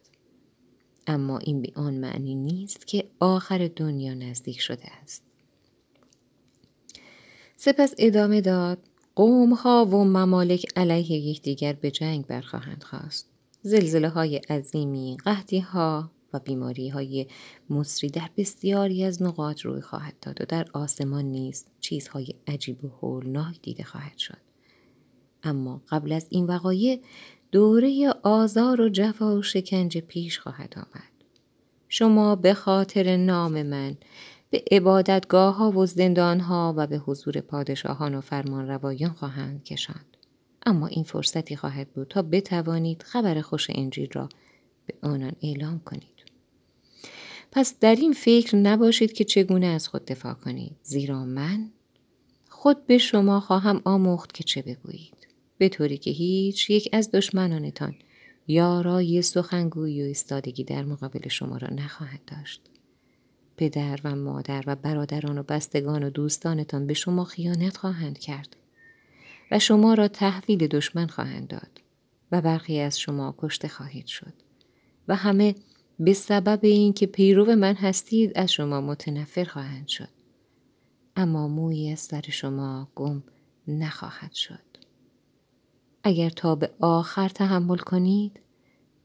اما 1.07 1.37
این 1.37 1.61
به 1.61 1.71
آن 1.75 1.93
معنی 1.93 2.35
نیست 2.35 2.87
که 2.87 3.09
آخر 3.19 3.69
دنیا 3.75 4.13
نزدیک 4.13 4.61
شده 4.61 4.87
است. 5.03 5.23
سپس 7.57 7.93
ادامه 7.97 8.41
داد 8.41 8.77
قوم 9.15 9.53
ها 9.53 9.85
و 9.85 10.03
ممالک 10.03 10.65
علیه 10.75 11.11
یکدیگر 11.11 11.73
به 11.73 11.91
جنگ 11.91 12.25
برخواهند 12.25 12.83
خواست. 12.83 13.29
زلزله 13.61 14.09
های 14.09 14.35
عظیمی 14.37 15.17
قحطی 15.25 15.59
ها 15.59 16.11
و 16.33 16.39
بیماری 16.39 16.89
های 16.89 17.27
مصری 17.69 18.09
در 18.09 18.29
بسیاری 18.37 19.03
از 19.03 19.21
نقاط 19.21 19.61
روی 19.61 19.81
خواهد 19.81 20.15
داد 20.21 20.41
و 20.41 20.45
در 20.45 20.65
آسمان 20.73 21.25
نیز 21.25 21.65
چیزهای 21.79 22.35
عجیب 22.47 22.85
و 22.85 22.87
هولناک 22.87 23.61
دیده 23.61 23.83
خواهد 23.83 24.17
شد. 24.17 24.50
اما 25.43 25.81
قبل 25.89 26.11
از 26.11 26.27
این 26.29 26.45
وقایع 26.45 27.01
دوره 27.51 28.13
آزار 28.23 28.81
و 28.81 28.89
جفا 28.89 29.37
و 29.37 29.41
شکنجه 29.41 30.01
پیش 30.01 30.39
خواهد 30.39 30.73
آمد 30.77 31.11
شما 31.89 32.35
به 32.35 32.53
خاطر 32.53 33.17
نام 33.17 33.63
من 33.63 33.97
به 34.49 34.63
عبادتگاه 34.71 35.55
ها 35.55 35.71
و 35.71 35.85
زندان 35.85 36.39
ها 36.39 36.73
و 36.77 36.87
به 36.87 36.97
حضور 36.97 37.41
پادشاهان 37.41 38.15
و 38.15 38.21
فرمان 38.21 38.67
روایان 38.67 39.11
خواهند 39.13 39.63
کشاند. 39.63 40.17
اما 40.65 40.87
این 40.87 41.03
فرصتی 41.03 41.55
خواهد 41.55 41.93
بود 41.93 42.07
تا 42.07 42.21
بتوانید 42.21 43.03
خبر 43.03 43.41
خوش 43.41 43.67
انجیل 43.69 44.09
را 44.13 44.29
به 44.85 44.93
آنان 45.01 45.31
اعلام 45.43 45.79
کنید. 45.79 46.25
پس 47.51 47.79
در 47.79 47.95
این 47.95 48.13
فکر 48.13 48.55
نباشید 48.55 49.13
که 49.13 49.23
چگونه 49.23 49.65
از 49.67 49.87
خود 49.87 50.05
دفاع 50.05 50.33
کنید 50.33 50.75
زیرا 50.83 51.25
من 51.25 51.69
خود 52.49 52.85
به 52.85 52.97
شما 52.97 53.39
خواهم 53.39 53.81
آموخت 53.85 54.33
که 54.33 54.43
چه 54.43 54.61
بگویید 54.61 55.20
به 55.61 55.69
طوری 55.69 55.97
که 55.97 56.11
هیچ 56.11 56.69
یک 56.69 56.89
از 56.93 57.11
دشمنانتان 57.11 57.95
یارای 58.47 59.21
سخنگویی 59.21 60.01
و 60.01 60.05
ایستادگی 60.05 60.63
در 60.63 60.83
مقابل 60.83 61.27
شما 61.27 61.57
را 61.57 61.67
نخواهد 61.67 62.19
داشت. 62.27 62.61
پدر 63.57 63.99
و 64.03 64.15
مادر 64.15 64.63
و 64.67 64.75
برادران 64.75 65.37
و 65.37 65.43
بستگان 65.43 66.03
و 66.03 66.09
دوستانتان 66.09 66.87
به 66.87 66.93
شما 66.93 67.23
خیانت 67.23 67.77
خواهند 67.77 68.19
کرد 68.19 68.55
و 69.51 69.59
شما 69.59 69.93
را 69.93 70.07
تحویل 70.07 70.67
دشمن 70.67 71.07
خواهند 71.07 71.47
داد 71.47 71.81
و 72.31 72.41
برخی 72.41 72.79
از 72.79 72.99
شما 72.99 73.35
کشته 73.37 73.67
خواهید 73.67 74.07
شد 74.07 74.33
و 75.07 75.15
همه 75.15 75.55
به 75.99 76.13
سبب 76.13 76.59
اینکه 76.63 77.05
پیرو 77.05 77.55
من 77.55 77.75
هستید 77.75 78.31
از 78.35 78.51
شما 78.51 78.81
متنفر 78.81 79.43
خواهند 79.43 79.87
شد. 79.87 80.09
اما 81.15 81.47
مویی 81.47 81.91
از 81.91 81.99
سر 81.99 82.23
شما 82.29 82.91
گم 82.95 83.23
نخواهد 83.67 84.33
شد. 84.33 84.70
اگر 86.03 86.29
تا 86.29 86.55
به 86.55 86.69
آخر 86.79 87.29
تحمل 87.29 87.77
کنید 87.77 88.39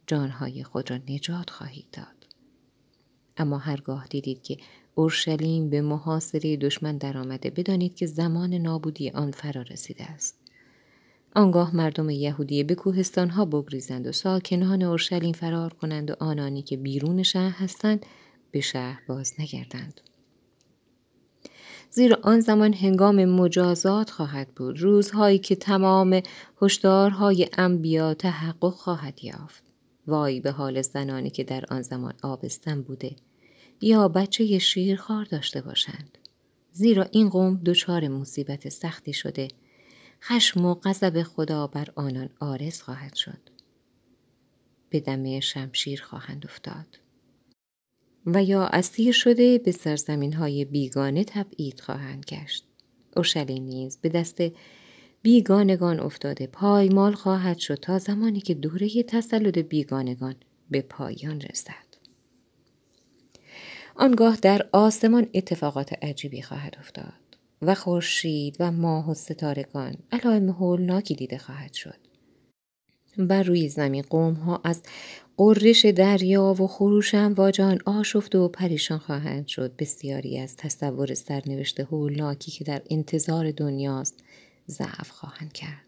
جانهای 0.07 0.65
خود 0.65 0.91
را 0.91 0.97
نجات 1.09 1.51
خواهید 1.51 1.87
داد. 1.93 2.07
اما 3.37 3.59
هرگاه 3.59 4.07
دیدید 4.07 4.43
که 4.43 4.57
اورشلیم 4.95 5.71
به 5.71 5.81
محاصره 5.81 6.57
دشمن 6.57 6.99
درآمده 6.99 7.51
بدانید 7.51 7.95
که 7.95 8.07
زمان 8.07 8.55
نابودی 8.55 9.11
آن 9.11 9.31
فرا 9.31 9.63
رسیده 9.63 10.05
است. 10.05 10.39
آنگاه 11.35 11.77
مردم 11.77 12.11
یهودی 12.11 12.65
به 12.65 12.75
کوهستان 12.75 13.31
ها 13.31 13.45
بگریزند 13.45 14.07
و 14.07 14.13
ساکنان 14.13 14.83
اورشلیم 14.83 15.33
فرار 15.33 15.73
کنند 15.73 16.11
و 16.11 16.15
آنانی 16.21 16.63
که 16.63 16.77
بیرون 16.77 17.23
شهر 17.23 17.65
هستند 17.65 18.07
به 18.51 18.61
شهر 18.61 19.03
باز 19.09 19.35
نگردند. 19.39 20.01
زیرا 21.97 22.19
آن 22.23 22.41
زمان 22.41 22.73
هنگام 22.73 23.25
مجازات 23.25 24.11
خواهد 24.11 24.55
بود. 24.55 24.81
روزهایی 24.81 25.39
که 25.39 25.57
تمام 25.57 26.21
هشدارهای 26.63 27.49
انبیا 27.53 28.15
تحقق 28.15 28.73
خواهد 28.73 29.25
یافت. 29.25 29.63
وای 30.07 30.41
به 30.41 30.51
حال 30.51 30.83
زنانی 30.83 31.31
که 31.31 31.45
در 31.45 31.65
آن 31.71 31.83
زمان 31.83 32.15
آبستن 32.23 32.83
بوده. 32.83 33.17
یا 33.81 34.09
بچه 34.09 34.59
شیرخوار 34.59 35.25
داشته 35.25 35.61
باشند. 35.61 36.19
زیرا 36.73 37.07
این 37.11 37.29
قوم 37.29 37.61
دچار 37.65 38.09
مصیبت 38.09 38.69
سختی 38.69 39.13
شده. 39.13 39.49
خشم 40.23 40.65
و 40.65 40.75
غضب 40.75 41.23
خدا 41.23 41.67
بر 41.67 41.89
آنان 41.95 42.29
آرز 42.41 42.83
خواهد 42.83 43.15
شد. 43.15 43.41
به 44.91 45.01
دمه 45.01 45.41
شمشیر 45.41 46.03
خواهند 46.03 46.47
افتاد. 46.47 47.06
و 48.27 48.45
یا 48.45 48.67
اسیر 48.67 49.13
شده 49.13 49.59
به 49.59 49.73
سرزمین 49.73 50.33
های 50.33 50.65
بیگانه 50.65 51.25
تبعید 51.25 51.81
خواهند 51.81 52.25
گشت. 52.25 52.65
اورشلیم 53.17 53.65
نیز 53.65 53.99
به 54.01 54.09
دست 54.09 54.43
بیگانگان 55.23 56.01
افتاده 56.01 56.47
پایمال 56.47 57.13
خواهد 57.13 57.59
شد 57.59 57.75
تا 57.75 57.99
زمانی 57.99 58.41
که 58.41 58.55
دوره 58.55 59.03
تسلط 59.03 59.59
بیگانگان 59.59 60.35
به 60.71 60.83
پایان 60.83 61.41
رسد. 61.41 61.87
آنگاه 63.97 64.37
در 64.43 64.69
آسمان 64.73 65.27
اتفاقات 65.35 65.93
عجیبی 66.05 66.43
خواهد 66.43 66.77
افتاد 66.79 67.13
و 67.63 67.75
خورشید 67.75 68.57
و 68.61 68.73
ماه 68.73 69.11
و 69.11 69.15
ستارگان 69.15 69.97
علائم 70.13 70.51
هولناکی 70.51 71.15
دیده 71.15 71.39
خواهد 71.39 71.73
شد. 71.73 71.99
بر 73.19 73.43
روی 73.43 73.69
زمین 73.69 74.03
قوم 74.03 74.35
ها 74.35 74.61
از 74.65 74.83
قررش 75.39 75.87
دریا 75.87 76.55
و 76.59 76.67
خروش 76.67 77.15
امواجان 77.15 77.79
آشفته 77.87 78.39
و 78.39 78.49
پریشان 78.49 78.99
خواهند 78.99 79.47
شد 79.47 79.77
بسیاری 79.79 80.39
از 80.39 80.57
تصور 80.57 81.15
سرنوشت 81.15 81.81
هولناکی 81.81 82.51
که 82.51 82.65
در 82.65 82.83
انتظار 82.91 83.51
دنیاست 83.51 84.25
ضعف 84.69 85.11
خواهند 85.11 85.53
کرد 85.53 85.87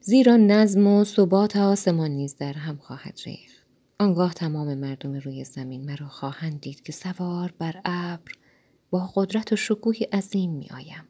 زیرا 0.00 0.36
نظم 0.36 0.86
و 0.86 1.04
ثبات 1.04 1.56
آسمان 1.56 2.10
نیز 2.10 2.36
در 2.36 2.52
هم 2.52 2.76
خواهد 2.76 3.20
ریخت 3.26 3.66
آنگاه 3.98 4.34
تمام 4.34 4.74
مردم 4.74 5.14
روی 5.14 5.44
زمین 5.44 5.84
مرا 5.84 6.08
خواهند 6.08 6.60
دید 6.60 6.82
که 6.82 6.92
سوار 6.92 7.54
بر 7.58 7.80
ابر 7.84 8.32
با 8.90 9.10
قدرت 9.14 9.52
و 9.52 9.56
شکوهی 9.56 10.04
عظیم 10.04 10.50
می 10.50 10.68
آیم. 10.74 11.04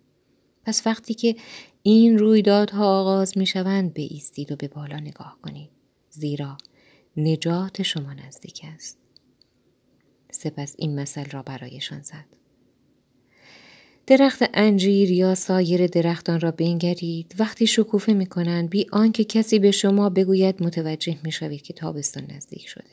پس 0.65 0.87
وقتی 0.87 1.15
که 1.15 1.37
این 1.83 2.19
رویدادها 2.19 3.01
آغاز 3.01 3.39
می 3.39 3.47
شوند 3.47 3.95
به 3.95 4.03
ایستید 4.03 4.53
و 4.53 4.57
به 4.57 4.69
بالا 4.69 4.97
نگاه 4.97 5.39
کنید. 5.43 5.71
زیرا 6.11 6.59
نجات 7.17 7.83
شما 7.83 8.13
نزدیک 8.13 8.61
است. 8.75 8.99
سپس 10.31 10.75
این 10.79 11.01
مثل 11.01 11.25
را 11.25 11.43
برایشان 11.43 12.03
زد. 12.03 12.25
درخت 14.07 14.43
انجیر 14.55 15.11
یا 15.11 15.35
سایر 15.35 15.87
درختان 15.87 16.41
را 16.41 16.51
بنگرید 16.51 17.35
وقتی 17.39 17.67
شکوفه 17.67 18.13
می 18.13 18.27
کنند 18.27 18.71
بی 18.71 18.87
آنکه 18.93 19.25
کسی 19.25 19.59
به 19.59 19.71
شما 19.71 20.11
بگوید 20.11 20.63
متوجه 20.63 21.19
می 21.25 21.33
شوید 21.33 21.63
که 21.63 21.73
تابستان 21.73 22.27
نزدیک 22.31 22.69
شده. 22.69 22.91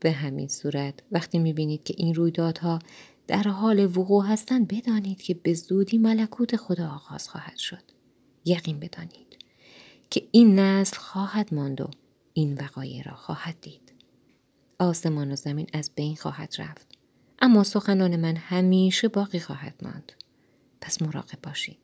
به 0.00 0.12
همین 0.12 0.48
صورت 0.48 0.94
وقتی 1.12 1.38
می 1.38 1.52
بینید 1.52 1.84
که 1.84 1.94
این 1.96 2.14
رویدادها 2.14 2.78
در 3.26 3.42
حال 3.42 3.98
وقوع 3.98 4.26
هستند 4.26 4.68
بدانید 4.68 5.22
که 5.22 5.34
به 5.34 5.54
زودی 5.54 5.98
ملکوت 5.98 6.56
خدا 6.56 6.88
آغاز 6.88 7.28
خواهد 7.28 7.56
شد. 7.56 7.82
یقین 8.44 8.80
بدانید 8.80 9.38
که 10.10 10.22
این 10.32 10.58
نسل 10.58 10.96
خواهد 10.96 11.54
ماند 11.54 11.80
و 11.80 11.90
این 12.38 12.54
وقایع 12.54 13.02
را 13.02 13.14
خواهد 13.14 13.56
دید. 13.60 13.92
آسمان 14.78 15.32
و 15.32 15.36
زمین 15.36 15.66
از 15.72 15.90
بین 15.94 16.16
خواهد 16.16 16.54
رفت. 16.58 16.86
اما 17.38 17.64
سخنان 17.64 18.16
من 18.16 18.36
همیشه 18.36 19.08
باقی 19.08 19.40
خواهد 19.40 19.74
ماند. 19.82 20.12
پس 20.80 21.02
مراقب 21.02 21.38
باشید 21.42 21.78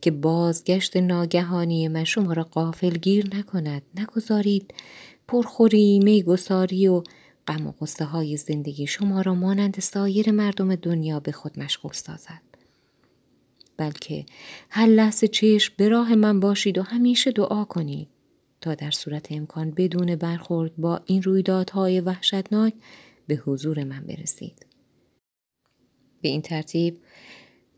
که 0.00 0.10
بازگشت 0.10 0.96
ناگهانی 0.96 1.88
من 1.88 2.04
شما 2.04 2.32
را 2.32 2.44
قافل 2.44 2.90
گیر 2.90 3.36
نکند 3.36 3.82
نگذارید 3.94 4.74
پرخوری 5.28 5.98
میگساری 5.98 6.88
و 6.88 7.02
غم 7.48 7.66
و 7.66 7.72
قصه 7.80 8.04
های 8.04 8.36
زندگی 8.36 8.86
شما 8.86 9.20
را 9.20 9.34
مانند 9.34 9.80
سایر 9.80 10.30
مردم 10.30 10.74
دنیا 10.74 11.20
به 11.20 11.32
خود 11.32 11.58
مشغول 11.58 11.92
سازد 11.92 12.42
بلکه 13.76 14.26
هر 14.70 14.86
لحظه 14.86 15.28
چشم 15.28 15.74
به 15.76 15.88
راه 15.88 16.14
من 16.14 16.40
باشید 16.40 16.78
و 16.78 16.82
همیشه 16.82 17.32
دعا 17.32 17.64
کنید 17.64 18.08
تا 18.64 18.74
در 18.74 18.90
صورت 18.90 19.32
امکان 19.32 19.70
بدون 19.70 20.16
برخورد 20.16 20.76
با 20.76 21.00
این 21.06 21.22
رویدادهای 21.22 22.00
وحشتناک 22.00 22.74
به 23.26 23.34
حضور 23.34 23.84
من 23.84 24.00
برسید 24.00 24.66
به 26.22 26.28
این 26.28 26.42
ترتیب 26.42 26.98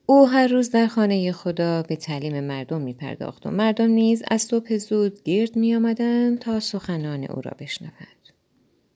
او 0.06 0.28
هر 0.28 0.46
روز 0.46 0.70
در 0.70 0.86
خانه 0.86 1.32
خدا 1.32 1.82
به 1.82 1.96
تعلیم 1.96 2.44
مردم 2.44 2.80
می 2.80 2.92
پرداخت 2.92 3.46
و 3.46 3.50
مردم 3.50 3.90
نیز 3.90 4.22
از 4.30 4.42
صبح 4.42 4.76
زود 4.76 5.22
گرد 5.22 5.56
می 5.56 5.74
آمدن 5.74 6.36
تا 6.36 6.60
سخنان 6.60 7.24
او 7.24 7.40
را 7.40 7.52
بشنوند. 7.58 8.28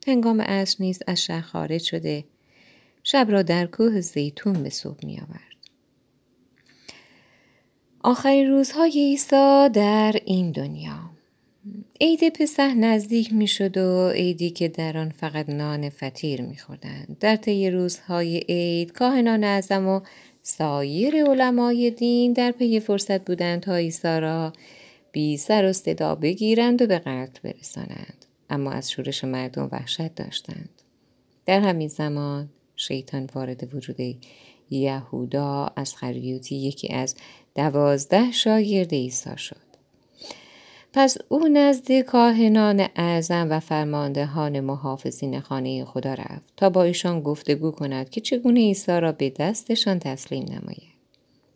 هنگام 0.06 0.40
عصر 0.40 0.76
نیز 0.80 0.98
از 1.06 1.22
شهر 1.22 1.40
خارج 1.40 1.82
شده 1.82 2.24
شب 3.02 3.26
را 3.30 3.42
در 3.42 3.66
کوه 3.66 4.00
زیتون 4.00 4.62
به 4.62 4.70
صبح 4.70 5.06
می 5.06 5.20
آورد. 5.20 5.40
آخرین 8.00 8.48
روزهای 8.48 8.92
عیسی 8.92 9.68
در 9.72 10.20
این 10.24 10.52
دنیا 10.52 11.09
عید 12.00 12.28
پسح 12.28 12.74
نزدیک 12.74 13.32
می 13.32 13.46
شد 13.46 13.76
و 13.76 14.10
عیدی 14.10 14.50
که 14.50 14.68
در 14.68 14.98
آن 14.98 15.08
فقط 15.10 15.48
نان 15.50 15.88
فطیر 15.88 16.42
می 16.42 16.56
خوردن. 16.56 17.06
در 17.20 17.36
طی 17.36 17.70
روزهای 17.70 18.38
عید 18.38 18.92
کاهنان 18.92 19.44
اعظم 19.44 19.88
و 19.88 20.00
سایر 20.42 21.24
علمای 21.24 21.90
دین 21.90 22.32
در 22.32 22.50
پی 22.50 22.80
فرصت 22.80 23.24
بودند 23.24 23.60
تا 23.60 23.76
عیسی 23.76 24.20
را 24.20 24.52
بی 25.12 25.36
سر 25.36 25.64
و 25.64 25.72
صدا 25.72 26.14
بگیرند 26.14 26.82
و 26.82 26.86
به 26.86 26.98
قتل 26.98 27.40
برسانند. 27.42 28.24
اما 28.50 28.70
از 28.70 28.90
شورش 28.90 29.24
مردم 29.24 29.68
وحشت 29.72 30.14
داشتند. 30.14 30.68
در 31.46 31.60
همین 31.60 31.88
زمان 31.88 32.48
شیطان 32.76 33.28
وارد 33.34 33.74
وجود 33.74 34.16
یهودا 34.70 35.72
از 35.76 35.96
خریوتی 35.96 36.56
یکی 36.56 36.88
از 36.94 37.14
دوازده 37.54 38.32
شاگرد 38.32 38.94
عیسی 38.94 39.30
شد. 39.36 39.69
پس 40.92 41.16
او 41.28 41.48
نزد 41.48 42.00
کاهنان 42.00 42.86
اعظم 42.96 43.46
و 43.50 43.60
فرماندهان 43.60 44.60
محافظین 44.60 45.40
خانه 45.40 45.84
خدا 45.84 46.14
رفت 46.14 46.52
تا 46.56 46.70
با 46.70 46.82
ایشان 46.82 47.20
گفتگو 47.20 47.70
کند 47.70 48.10
که 48.10 48.20
چگونه 48.20 48.60
عیسی 48.60 49.00
را 49.00 49.12
به 49.12 49.30
دستشان 49.30 49.98
تسلیم 49.98 50.44
نماید. 50.44 50.90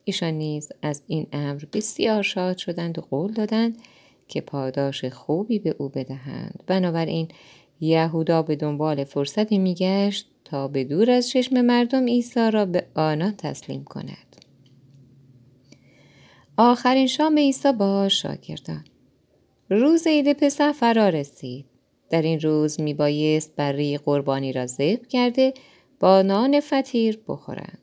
ایشان 0.05 0.35
نیز 0.35 0.73
از 0.83 1.03
این 1.07 1.27
امر 1.33 1.63
بسیار 1.73 2.23
شاد 2.23 2.57
شدند 2.57 2.99
و 2.99 3.03
قول 3.03 3.33
دادند 3.33 3.79
که 4.29 4.41
پاداش 4.41 5.05
خوبی 5.05 5.59
به 5.59 5.75
او 5.79 5.89
بدهند. 5.89 6.63
بنابراین 6.67 7.29
یهودا 7.81 8.43
به 8.43 8.57
دنبال 8.57 9.05
فرصتی 9.05 9.59
میگشت 9.59 10.29
تا 10.45 10.69
به 10.69 10.85
دور 10.85 11.11
از 11.11 11.29
چشم 11.29 11.61
مردم 11.61 12.07
عیسی 12.07 12.51
را 12.51 12.65
به 12.67 12.87
آنان 12.95 13.35
تسلیم 13.37 13.85
کند. 13.85 14.37
آخرین 16.57 17.07
شام 17.07 17.39
عیسی 17.39 17.73
با 17.73 18.09
شاگردان. 18.09 18.85
روز 19.71 20.07
عید 20.07 20.33
پسح 20.33 20.73
فرا 20.73 21.09
رسید. 21.09 21.65
در 22.11 22.23
این 22.23 22.41
روز 22.41 22.81
می 22.81 22.95
بایست 22.95 23.57
بری 23.57 23.99
قربانی 23.99 24.53
را 24.53 24.67
ذبح 24.67 25.07
کرده 25.09 25.55
با 26.01 26.23
نان 26.23 26.61
فطیر 26.61 27.21
بخورند. 27.29 27.79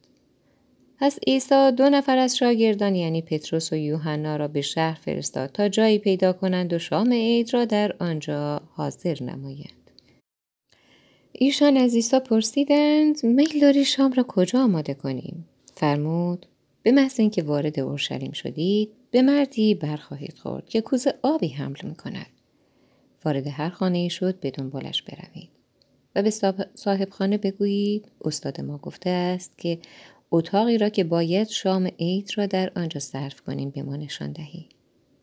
پس 0.99 1.19
عیسی 1.27 1.71
دو 1.71 1.89
نفر 1.89 2.17
از 2.17 2.37
شاگردان 2.37 2.95
یعنی 2.95 3.21
پتروس 3.21 3.73
و 3.73 3.75
یوحنا 3.75 4.35
را 4.35 4.47
به 4.47 4.61
شهر 4.61 4.99
فرستاد 5.01 5.49
تا 5.51 5.69
جایی 5.69 5.97
پیدا 5.99 6.33
کنند 6.33 6.73
و 6.73 6.79
شام 6.79 7.13
عید 7.13 7.53
را 7.53 7.65
در 7.65 7.95
آنجا 7.99 8.61
حاضر 8.73 9.23
نمایند. 9.23 9.91
ایشان 11.31 11.77
از 11.77 11.95
عیسی 11.95 12.19
پرسیدند 12.19 13.25
میل 13.25 13.59
داری 13.61 13.85
شام 13.85 14.13
را 14.13 14.25
کجا 14.27 14.63
آماده 14.63 14.93
کنیم؟ 14.93 15.47
فرمود 15.75 16.45
به 16.83 16.91
محض 16.91 17.19
اینکه 17.19 17.43
وارد 17.43 17.79
اورشلیم 17.79 18.31
شدید 18.31 18.89
به 19.11 19.21
مردی 19.21 19.75
برخواهید 19.75 20.37
خورد 20.37 20.69
که 20.69 20.81
کوزه 20.81 21.13
آبی 21.21 21.47
حمل 21.47 21.77
می 21.83 21.95
کند. 21.95 22.27
وارد 23.25 23.47
هر 23.47 23.69
خانه 23.69 24.09
شد 24.09 24.39
به 24.39 24.51
دنبالش 24.51 25.01
بروید. 25.01 25.49
و 26.15 26.23
به 26.23 26.29
صاحب 26.75 27.09
خانه 27.09 27.37
بگویید 27.37 28.11
استاد 28.21 28.61
ما 28.61 28.77
گفته 28.77 29.09
است 29.09 29.57
که 29.57 29.79
اتاقی 30.31 30.77
را 30.77 30.89
که 30.89 31.03
باید 31.03 31.47
شام 31.47 31.89
عید 31.99 32.31
را 32.35 32.45
در 32.45 32.71
آنجا 32.75 32.99
صرف 32.99 33.41
کنیم 33.41 33.69
به 33.69 33.83
ما 33.83 33.95
نشان 33.95 34.31
دهی. 34.31 34.69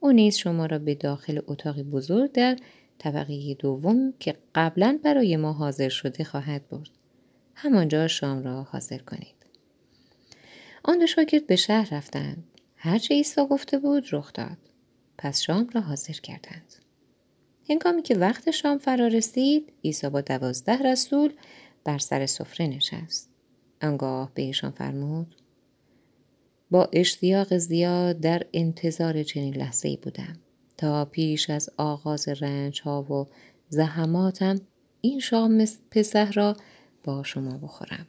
او 0.00 0.12
نیز 0.12 0.36
شما 0.36 0.66
را 0.66 0.78
به 0.78 0.94
داخل 0.94 1.40
اتاقی 1.46 1.82
بزرگ 1.82 2.32
در 2.32 2.56
طبقه 2.98 3.54
دوم 3.54 4.14
که 4.18 4.34
قبلا 4.54 4.98
برای 5.04 5.36
ما 5.36 5.52
حاضر 5.52 5.88
شده 5.88 6.24
خواهد 6.24 6.68
برد. 6.68 6.90
همانجا 7.54 8.08
شام 8.08 8.42
را 8.42 8.62
حاضر 8.62 8.98
کنید. 8.98 9.34
آن 10.84 10.98
دو 10.98 11.06
شاگرد 11.06 11.46
به 11.46 11.56
شهر 11.56 11.94
رفتند 11.94 12.44
هرچه 12.80 13.14
عیسی 13.14 13.46
گفته 13.46 13.78
بود 13.78 14.06
رخ 14.12 14.32
داد. 14.32 14.58
پس 15.18 15.40
شام 15.40 15.70
را 15.72 15.80
حاضر 15.80 16.12
کردند. 16.12 16.74
هنگامی 17.70 18.02
که 18.02 18.14
وقت 18.14 18.50
شام 18.50 18.78
فرا 18.78 19.06
رسید 19.06 19.72
عیسی 19.84 20.08
با 20.08 20.20
دوازده 20.20 20.92
رسول 20.92 21.32
بر 21.84 21.98
سر 21.98 22.26
سفره 22.26 22.66
نشست. 22.66 23.30
آنگاه 23.82 24.30
به 24.34 24.42
ایشان 24.42 24.70
فرمود 24.70 25.34
با 26.70 26.88
اشتیاق 26.92 27.56
زیاد 27.56 28.20
در 28.20 28.42
انتظار 28.52 29.22
چنین 29.22 29.56
لحظه 29.56 29.88
ای 29.88 29.96
بودم 29.96 30.36
تا 30.76 31.04
پیش 31.04 31.50
از 31.50 31.70
آغاز 31.76 32.28
رنج 32.28 32.80
ها 32.80 33.02
و 33.02 33.26
زحماتم 33.68 34.60
این 35.00 35.20
شام 35.20 35.64
پسه 35.90 36.30
را 36.30 36.56
با 37.04 37.22
شما 37.22 37.58
بخورم. 37.58 38.06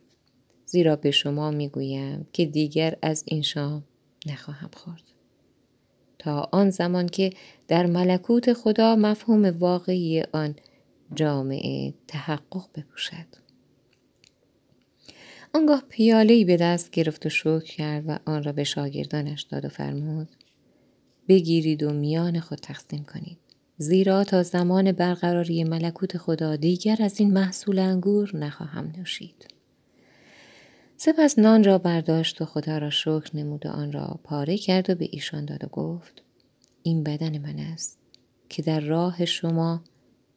زیرا 0.66 0.96
به 0.96 1.12
شما 1.12 1.52
می‌گویم 1.52 2.28
که 2.34 2.46
دیگر 2.46 2.98
از 3.02 3.24
این 3.28 3.42
شام 3.42 3.84
نخواهم 4.26 4.70
خورد. 4.74 5.04
تا 6.20 6.50
آن 6.52 6.70
زمان 6.70 7.08
که 7.08 7.34
در 7.68 7.86
ملکوت 7.86 8.54
خدا 8.54 8.96
مفهوم 8.96 9.46
واقعی 9.46 10.24
آن 10.34 10.56
جامعه 11.16 11.94
تحقق 12.08 12.66
بپوشد. 12.76 13.26
آنگاه 15.54 15.84
پیاله 15.90 16.46
به 16.46 16.58
دست 16.58 16.92
گرفت 16.92 17.26
و 17.26 17.30
شکر 17.30 17.60
کرد 17.60 18.04
و 18.08 18.20
آن 18.26 18.44
را 18.44 18.52
به 18.52 18.64
شاگردانش 18.64 19.42
داد 19.42 19.66
و 19.66 19.70
فرمود 19.70 20.30
بگیرید 21.28 21.84
و 21.84 21.94
میان 21.94 22.40
خود 22.40 22.58
تقسیم 22.58 23.04
کنید. 23.04 23.38
زیرا 23.78 24.24
تا 24.24 24.44
زمان 24.44 24.92
برقراری 24.92 25.64
ملکوت 25.64 26.18
خدا 26.18 26.56
دیگر 26.56 26.98
از 27.00 27.20
این 27.20 27.34
محصول 27.34 27.80
انگور 27.80 28.38
نخواهم 28.38 28.94
نوشید. 28.98 29.59
سپس 31.02 31.40
نان 31.40 31.64
را 31.64 31.78
برداشت 31.78 32.42
و 32.42 32.46
خدا 32.46 32.78
را 32.78 32.90
شکر 32.90 33.30
نمود 33.34 33.66
و 33.66 33.70
آن 33.70 33.92
را 33.92 34.20
پاره 34.24 34.58
کرد 34.58 34.90
و 34.90 34.96
به 34.96 35.08
ایشان 35.12 35.46
داد 35.46 35.64
و 35.64 35.68
گفت 35.68 36.24
این 36.84 37.04
بدن 37.04 37.38
من 37.38 37.60
است 37.60 37.98
که 38.50 38.62
در 38.62 38.80
راه 38.80 39.26
شما 39.26 39.84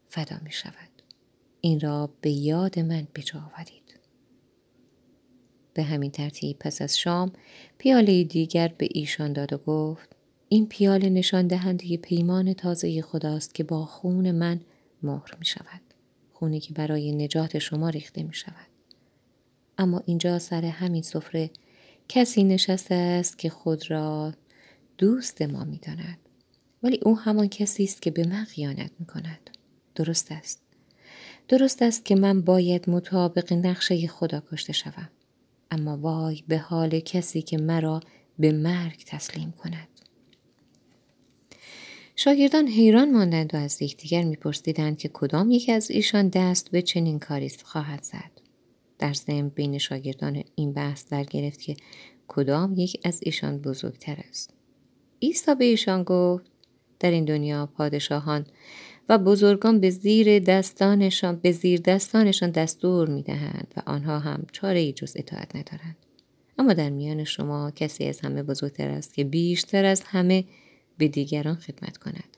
فدا 0.08 0.36
می 0.44 0.52
شود. 0.52 1.02
این 1.60 1.80
را 1.80 2.10
به 2.20 2.30
یاد 2.30 2.78
من 2.78 3.08
بجا 3.14 3.38
آورید. 3.38 3.98
به 5.74 5.82
همین 5.82 6.10
ترتیب 6.10 6.58
پس 6.58 6.82
از 6.82 6.98
شام 6.98 7.32
پیاله 7.78 8.24
دیگر 8.24 8.68
به 8.78 8.88
ایشان 8.90 9.32
داد 9.32 9.52
و 9.52 9.58
گفت 9.58 10.16
این 10.48 10.66
پیاله 10.66 11.08
نشان 11.08 11.46
دهنده 11.46 11.96
پیمان 11.96 12.52
تازه 12.52 13.02
خداست 13.02 13.54
که 13.54 13.64
با 13.64 13.84
خون 13.84 14.30
من 14.30 14.60
مهر 15.02 15.36
می 15.38 15.44
شود. 15.44 15.80
خونی 16.32 16.60
که 16.60 16.74
برای 16.74 17.12
نجات 17.12 17.58
شما 17.58 17.88
ریخته 17.88 18.22
می 18.22 18.34
شود. 18.34 18.71
اما 19.78 20.02
اینجا 20.06 20.38
سر 20.38 20.64
همین 20.64 21.02
سفره 21.02 21.50
کسی 22.08 22.44
نشسته 22.44 22.94
است 22.94 23.38
که 23.38 23.50
خود 23.50 23.90
را 23.90 24.32
دوست 24.98 25.42
ما 25.42 25.64
می 25.64 25.78
داند. 25.78 26.18
ولی 26.82 26.98
او 27.02 27.18
همان 27.18 27.48
کسی 27.48 27.84
است 27.84 28.02
که 28.02 28.10
به 28.10 28.26
من 28.26 28.44
خیانت 28.44 28.90
می 28.98 29.06
کند. 29.06 29.50
درست 29.94 30.32
است. 30.32 30.62
درست 31.48 31.82
است 31.82 32.04
که 32.04 32.14
من 32.14 32.40
باید 32.40 32.90
مطابق 32.90 33.52
نقشه 33.52 34.06
خدا 34.06 34.42
کشته 34.52 34.72
شوم. 34.72 35.08
اما 35.70 35.96
وای 35.96 36.42
به 36.48 36.58
حال 36.58 37.00
کسی 37.00 37.42
که 37.42 37.58
مرا 37.58 38.00
به 38.38 38.52
مرگ 38.52 39.04
تسلیم 39.06 39.52
کند. 39.52 39.88
شاگردان 42.16 42.68
حیران 42.68 43.12
ماندند 43.12 43.54
و 43.54 43.56
از 43.56 43.82
یکدیگر 43.82 44.22
میپرسیدند 44.22 44.98
که 44.98 45.08
کدام 45.08 45.50
یکی 45.50 45.72
از 45.72 45.90
ایشان 45.90 46.28
دست 46.28 46.70
به 46.70 46.82
چنین 46.82 47.18
کاری 47.18 47.50
خواهد 47.64 48.02
زد. 48.02 48.31
در 48.98 49.12
ضمن 49.12 49.48
بین 49.48 49.78
شاگردان 49.78 50.42
این 50.54 50.72
بحث 50.72 51.08
در 51.08 51.24
گرفت 51.24 51.60
که 51.60 51.76
کدام 52.28 52.74
یک 52.76 53.00
از 53.04 53.20
ایشان 53.22 53.58
بزرگتر 53.58 54.16
است. 54.28 54.54
عیسی 55.22 55.54
به 55.54 55.64
ایشان 55.64 56.02
گفت 56.02 56.44
در 57.00 57.10
این 57.10 57.24
دنیا 57.24 57.66
پادشاهان 57.66 58.46
و 59.08 59.18
بزرگان 59.18 59.80
به 59.80 59.90
زیر 59.90 60.38
دستانشان 60.38 61.36
به 61.36 61.52
زیر 61.52 61.80
دستانشان 61.80 62.50
دستور 62.50 63.08
می‌دهند 63.08 63.74
و 63.76 63.82
آنها 63.86 64.18
هم 64.18 64.46
چاره 64.52 64.78
ای 64.78 64.92
جز 64.92 65.12
اطاعت 65.16 65.56
ندارند. 65.56 65.96
اما 66.58 66.72
در 66.72 66.90
میان 66.90 67.24
شما 67.24 67.70
کسی 67.70 68.04
از 68.04 68.20
همه 68.20 68.42
بزرگتر 68.42 68.90
است 68.90 69.14
که 69.14 69.24
بیشتر 69.24 69.84
از 69.84 70.02
همه 70.06 70.44
به 70.98 71.08
دیگران 71.08 71.54
خدمت 71.54 71.96
کند. 71.96 72.36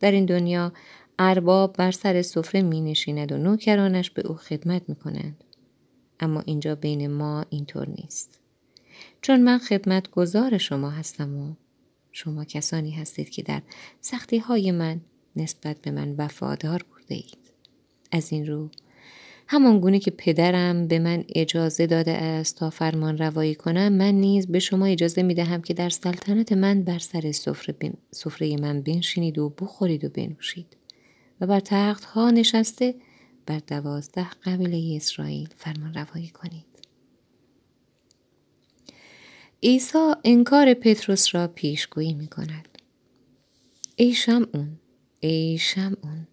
در 0.00 0.10
این 0.10 0.24
دنیا 0.24 0.72
ارباب 1.18 1.76
بر 1.76 1.90
سر 1.90 2.22
سفره 2.22 2.62
می 2.62 2.80
نشیند 2.80 3.32
و 3.32 3.36
نوکرانش 3.36 4.10
به 4.10 4.26
او 4.26 4.34
خدمت 4.34 4.82
می 4.88 4.94
کنند. 4.94 5.41
اما 6.22 6.40
اینجا 6.40 6.74
بین 6.74 7.06
ما 7.06 7.44
اینطور 7.50 7.88
نیست. 7.88 8.40
چون 9.22 9.42
من 9.42 9.58
خدمت 9.58 10.10
گذار 10.10 10.58
شما 10.58 10.90
هستم 10.90 11.38
و 11.38 11.54
شما 12.12 12.44
کسانی 12.44 12.90
هستید 12.90 13.30
که 13.30 13.42
در 13.42 13.62
سختی 14.00 14.38
های 14.38 14.72
من 14.72 15.00
نسبت 15.36 15.78
به 15.82 15.90
من 15.90 16.14
وفادار 16.18 16.84
بوده 16.90 17.14
اید. 17.14 17.38
از 18.12 18.32
این 18.32 18.46
رو 18.46 18.70
همان 19.46 19.80
گونه 19.80 19.98
که 19.98 20.10
پدرم 20.10 20.86
به 20.86 20.98
من 20.98 21.24
اجازه 21.28 21.86
داده 21.86 22.12
است 22.12 22.56
تا 22.56 22.70
فرمان 22.70 23.18
روایی 23.18 23.54
کنم 23.54 23.92
من 23.92 24.14
نیز 24.14 24.46
به 24.46 24.58
شما 24.58 24.86
اجازه 24.86 25.22
می 25.22 25.34
دهم 25.34 25.62
که 25.62 25.74
در 25.74 25.88
سلطنت 25.88 26.52
من 26.52 26.82
بر 26.82 26.98
سر 26.98 27.32
سفره, 27.32 28.56
من 28.56 28.82
بنشینید 28.82 29.38
و 29.38 29.48
بخورید 29.48 30.04
و 30.04 30.08
بنوشید 30.08 30.76
و 31.40 31.46
بر 31.46 31.60
تخت 31.60 32.04
ها 32.04 32.30
نشسته 32.30 32.94
بر 33.46 33.58
دوازده 33.58 34.30
قبیله 34.44 34.96
اسرائیل 34.96 35.48
فرمان 35.56 35.94
روایی 35.94 36.28
کنید. 36.28 36.66
عیسی 39.62 40.12
انکار 40.24 40.74
پتروس 40.74 41.34
را 41.34 41.48
پیشگویی 41.48 42.14
می 42.14 42.28
کند. 42.28 42.68
ای 43.96 44.16
اون 44.28 44.78
ای 45.20 45.60
اون 46.02 46.26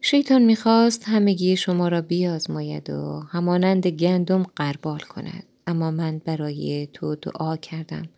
شیطان 0.00 0.42
می‌خواست 0.42 1.04
همگی 1.06 1.56
شما 1.56 1.88
را 1.88 2.00
بیازماید 2.00 2.90
و 2.90 3.20
همانند 3.30 3.86
گندم 3.86 4.42
قربال 4.42 4.98
کند 4.98 5.44
اما 5.66 5.90
من 5.90 6.18
برای 6.24 6.88
تو 6.92 7.14
دعا 7.14 7.56
کردم 7.56 8.08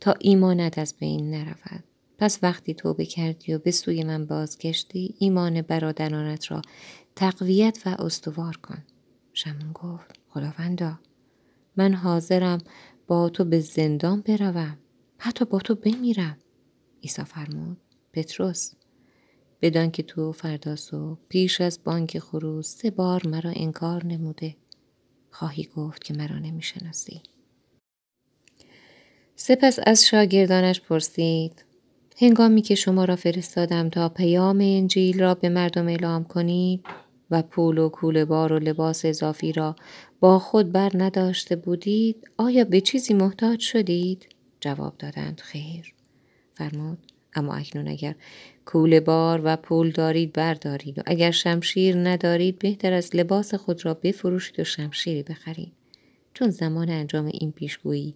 تا 0.00 0.14
ایمانت 0.20 0.78
از 0.78 0.94
بین 0.98 1.30
نرود 1.30 1.84
پس 2.18 2.38
وقتی 2.42 2.74
تو 2.74 2.94
کردی 2.94 3.54
و 3.54 3.58
به 3.58 3.70
سوی 3.70 4.04
من 4.04 4.26
بازگشتی 4.26 5.14
ایمان 5.18 5.62
برادرانت 5.62 6.50
را 6.50 6.62
تقویت 7.16 7.82
و 7.86 7.88
استوار 7.88 8.56
کن. 8.56 8.82
شمون 9.32 9.72
گفت 9.72 10.20
خداوندا 10.28 10.98
من 11.76 11.94
حاضرم 11.94 12.58
با 13.06 13.28
تو 13.28 13.44
به 13.44 13.60
زندان 13.60 14.20
بروم. 14.20 14.78
حتی 15.18 15.44
با 15.44 15.58
تو 15.58 15.74
بمیرم. 15.74 16.38
عیسی 17.02 17.24
فرمود 17.24 17.76
پتروس 18.12 18.72
بدان 19.62 19.90
که 19.90 20.02
تو 20.02 20.32
فردا 20.32 20.76
صبح 20.76 21.18
پیش 21.28 21.60
از 21.60 21.80
بانک 21.84 22.18
خروز 22.18 22.66
سه 22.66 22.90
بار 22.90 23.26
مرا 23.26 23.52
انکار 23.56 24.06
نموده. 24.06 24.56
خواهی 25.30 25.68
گفت 25.76 26.04
که 26.04 26.14
مرا 26.14 26.38
نمی‌شناسی. 26.38 27.22
سپس 29.36 29.78
از 29.86 30.06
شاگردانش 30.06 30.80
پرسید 30.80 31.64
هنگامی 32.18 32.62
که 32.62 32.74
شما 32.74 33.04
را 33.04 33.16
فرستادم 33.16 33.88
تا 33.88 34.08
پیام 34.08 34.58
انجیل 34.60 35.20
را 35.20 35.34
به 35.34 35.48
مردم 35.48 35.88
اعلام 35.88 36.24
کنید 36.24 36.84
و 37.32 37.42
پول 37.42 37.78
و 37.78 37.88
کوله 37.88 38.24
بار 38.24 38.52
و 38.52 38.58
لباس 38.58 39.04
اضافی 39.04 39.52
را 39.52 39.76
با 40.20 40.38
خود 40.38 40.72
بر 40.72 40.90
نداشته 40.94 41.56
بودید 41.56 42.28
آیا 42.36 42.64
به 42.64 42.80
چیزی 42.80 43.14
محتاج 43.14 43.60
شدید؟ 43.60 44.28
جواب 44.60 44.94
دادند 44.98 45.40
خیر. 45.40 45.94
فرمود 46.54 46.98
اما 47.34 47.54
اکنون 47.54 47.88
اگر 47.88 48.14
کوله 48.66 49.00
بار 49.00 49.40
و 49.44 49.56
پول 49.56 49.90
دارید 49.90 50.32
بردارید 50.32 50.98
و 50.98 51.02
اگر 51.06 51.30
شمشیر 51.30 51.96
ندارید 51.96 52.58
بهتر 52.58 52.92
از 52.92 53.16
لباس 53.16 53.54
خود 53.54 53.84
را 53.84 53.94
بفروشید 53.94 54.60
و 54.60 54.64
شمشیری 54.64 55.22
بخرید. 55.22 55.72
چون 56.34 56.50
زمان 56.50 56.90
انجام 56.90 57.26
این 57.26 57.52
پیشگویی 57.52 58.14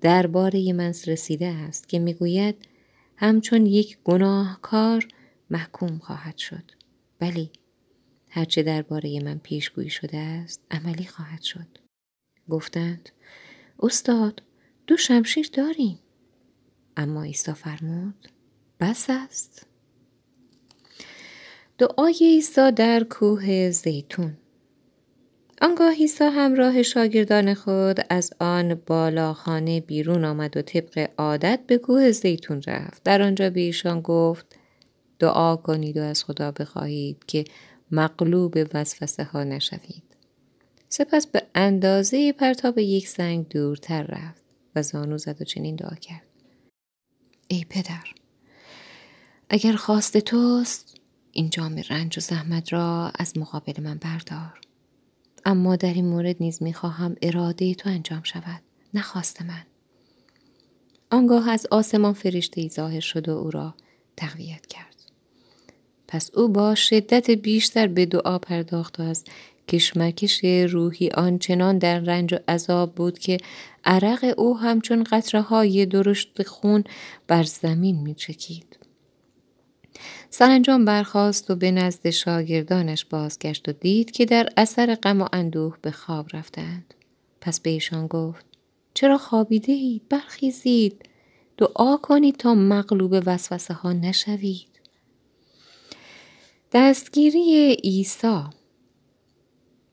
درباره 0.00 0.72
من 0.72 0.92
رسیده 1.06 1.46
است 1.46 1.88
که 1.88 1.98
می‌گوید 1.98 2.56
همچون 3.16 3.66
یک 3.66 3.98
گناهکار 4.04 5.08
محکوم 5.50 5.98
خواهد 5.98 6.38
شد. 6.38 6.64
بلی 7.18 7.50
هرچه 8.34 8.62
درباره 8.62 9.20
من 9.20 9.38
پیشگویی 9.38 9.90
شده 9.90 10.18
است 10.18 10.60
عملی 10.70 11.04
خواهد 11.04 11.42
شد. 11.42 11.66
گفتند 12.48 13.08
استاد 13.80 14.42
دو 14.86 14.96
شمشیر 14.96 15.50
داریم. 15.52 15.98
اما 16.96 17.22
عیسی 17.22 17.52
فرمود 17.52 18.28
بس 18.80 19.06
است. 19.08 19.66
دعای 21.78 22.16
عیسی 22.20 22.72
در 22.72 23.04
کوه 23.04 23.70
زیتون. 23.70 24.36
آنگاه 25.62 25.94
عیسی 25.94 26.24
همراه 26.24 26.82
شاگردان 26.82 27.54
خود 27.54 28.00
از 28.10 28.32
آن 28.40 28.74
بالاخانه 28.74 29.80
بیرون 29.80 30.24
آمد 30.24 30.56
و 30.56 30.62
طبق 30.62 31.10
عادت 31.18 31.60
به 31.66 31.78
کوه 31.78 32.10
زیتون 32.10 32.62
رفت. 32.66 33.02
در 33.02 33.22
آنجا 33.22 33.50
به 33.50 33.60
ایشان 33.60 34.00
گفت 34.00 34.56
دعا 35.18 35.56
کنید 35.56 35.96
و 35.96 36.02
از 36.02 36.24
خدا 36.24 36.50
بخواهید 36.50 37.24
که 37.26 37.44
مغلوب 37.92 38.58
وسوسه 38.74 39.24
ها 39.24 39.44
نشوید. 39.44 40.02
سپس 40.88 41.26
به 41.26 41.42
اندازه 41.54 42.32
پرتاب 42.32 42.78
یک 42.78 43.08
سنگ 43.08 43.48
دورتر 43.48 44.02
رفت 44.02 44.42
و 44.76 44.82
زانو 44.82 45.18
زد 45.18 45.42
و 45.42 45.44
چنین 45.44 45.76
دعا 45.76 45.94
کرد. 45.94 46.26
ای 47.48 47.64
پدر 47.70 48.04
اگر 49.50 49.72
خواست 49.72 50.18
توست 50.18 50.96
این 51.32 51.50
جام 51.50 51.82
رنج 51.90 52.18
و 52.18 52.20
زحمت 52.20 52.72
را 52.72 53.12
از 53.18 53.38
مقابل 53.38 53.82
من 53.82 53.98
بردار. 53.98 54.60
اما 55.44 55.76
در 55.76 55.94
این 55.94 56.06
مورد 56.06 56.36
نیز 56.40 56.62
می‌خواهم 56.62 57.16
اراده 57.22 57.74
تو 57.74 57.88
انجام 57.88 58.22
شود 58.22 58.62
نخواست 58.94 59.42
من. 59.42 59.66
آنگاه 61.10 61.50
از 61.50 61.66
آسمان 61.70 62.12
فرشته 62.12 62.60
ای 62.60 62.68
ظاهر 62.68 63.00
شد 63.00 63.28
و 63.28 63.32
او 63.32 63.50
را 63.50 63.74
تقویت 64.16 64.66
کرد. 64.66 64.91
پس 66.12 66.30
او 66.34 66.48
با 66.48 66.74
شدت 66.74 67.30
بیشتر 67.30 67.86
به 67.86 68.06
دعا 68.06 68.38
پرداخت 68.38 69.00
و 69.00 69.02
از 69.02 69.24
کشمکش 69.68 70.44
روحی 70.44 71.10
آنچنان 71.10 71.78
در 71.78 71.98
رنج 71.98 72.34
و 72.34 72.38
عذاب 72.48 72.94
بود 72.94 73.18
که 73.18 73.38
عرق 73.84 74.34
او 74.36 74.58
همچون 74.58 75.04
قطره 75.04 75.40
های 75.40 75.86
درشت 75.86 76.42
خون 76.42 76.84
بر 77.26 77.42
زمین 77.42 78.00
می 78.00 78.14
چکید. 78.14 78.78
سرانجام 80.30 80.84
برخاست 80.84 81.50
و 81.50 81.56
به 81.56 81.70
نزد 81.70 82.10
شاگردانش 82.10 83.04
بازگشت 83.04 83.68
و 83.68 83.72
دید 83.72 84.10
که 84.10 84.24
در 84.24 84.48
اثر 84.56 84.94
غم 84.94 85.22
و 85.22 85.28
اندوه 85.32 85.76
به 85.82 85.90
خواب 85.90 86.26
رفتند. 86.32 86.94
پس 87.40 87.60
به 87.60 87.70
ایشان 87.70 88.06
گفت 88.06 88.46
چرا 88.94 89.18
خابیده 89.18 89.72
اید؟ 89.72 90.02
برخیزید. 90.08 91.08
دعا 91.56 91.96
کنید 91.96 92.36
تا 92.36 92.54
مغلوب 92.54 93.22
وسوسه 93.26 93.74
ها 93.74 93.92
نشوید. 93.92 94.71
دستگیری 96.74 97.74
عیسی 97.84 98.42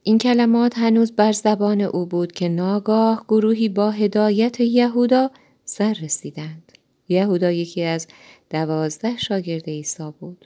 این 0.04 0.18
کلمات 0.18 0.78
هنوز 0.78 1.12
بر 1.12 1.32
زبان 1.32 1.82
او 1.82 2.06
بود 2.06 2.32
که 2.32 2.50
ناگاه 2.50 3.26
گروهی 3.28 3.70
با 3.70 3.92
هدایت 3.92 4.60
یهودا 4.60 5.32
سر 5.66 5.94
رسیدند. 5.94 6.72
یهودا 7.10 7.52
یکی 7.52 7.84
از 7.84 8.08
دوازده 8.50 9.18
شاگرد 9.18 9.64
عیسی 9.70 10.14
بود. 10.20 10.46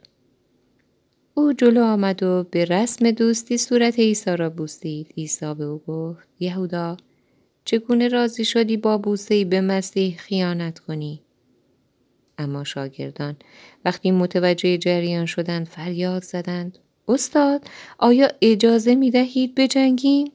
او 1.34 1.54
جلو 1.54 1.84
آمد 1.84 2.24
و 2.24 2.46
به 2.52 2.66
رسم 2.66 3.12
دوستی 3.12 3.58
صورت 3.58 4.00
عیسی 4.00 4.38
را 4.38 4.50
بوسید. 4.50 5.14
عیسی 5.18 5.54
به 5.54 5.64
او 5.64 5.82
گفت 5.88 6.28
یهودا 6.40 6.98
چگونه 7.66 8.08
راضی 8.08 8.46
شدی 8.46 8.78
با 8.78 8.98
بوسه 8.98 9.46
به 9.46 9.62
مسیح 9.62 10.18
خیانت 10.18 10.80
کنی؟ 10.80 11.23
اما 12.38 12.64
شاگردان 12.64 13.36
وقتی 13.86 14.12
متوجه 14.12 14.78
جریان 14.78 15.26
شدند 15.26 15.68
فریاد 15.68 16.24
زدند 16.24 16.78
استاد 17.08 17.68
آیا 17.98 18.28
اجازه 18.42 18.96
می 18.96 19.12
دهید 19.12 19.56
بجنگیم؟ 19.56 20.32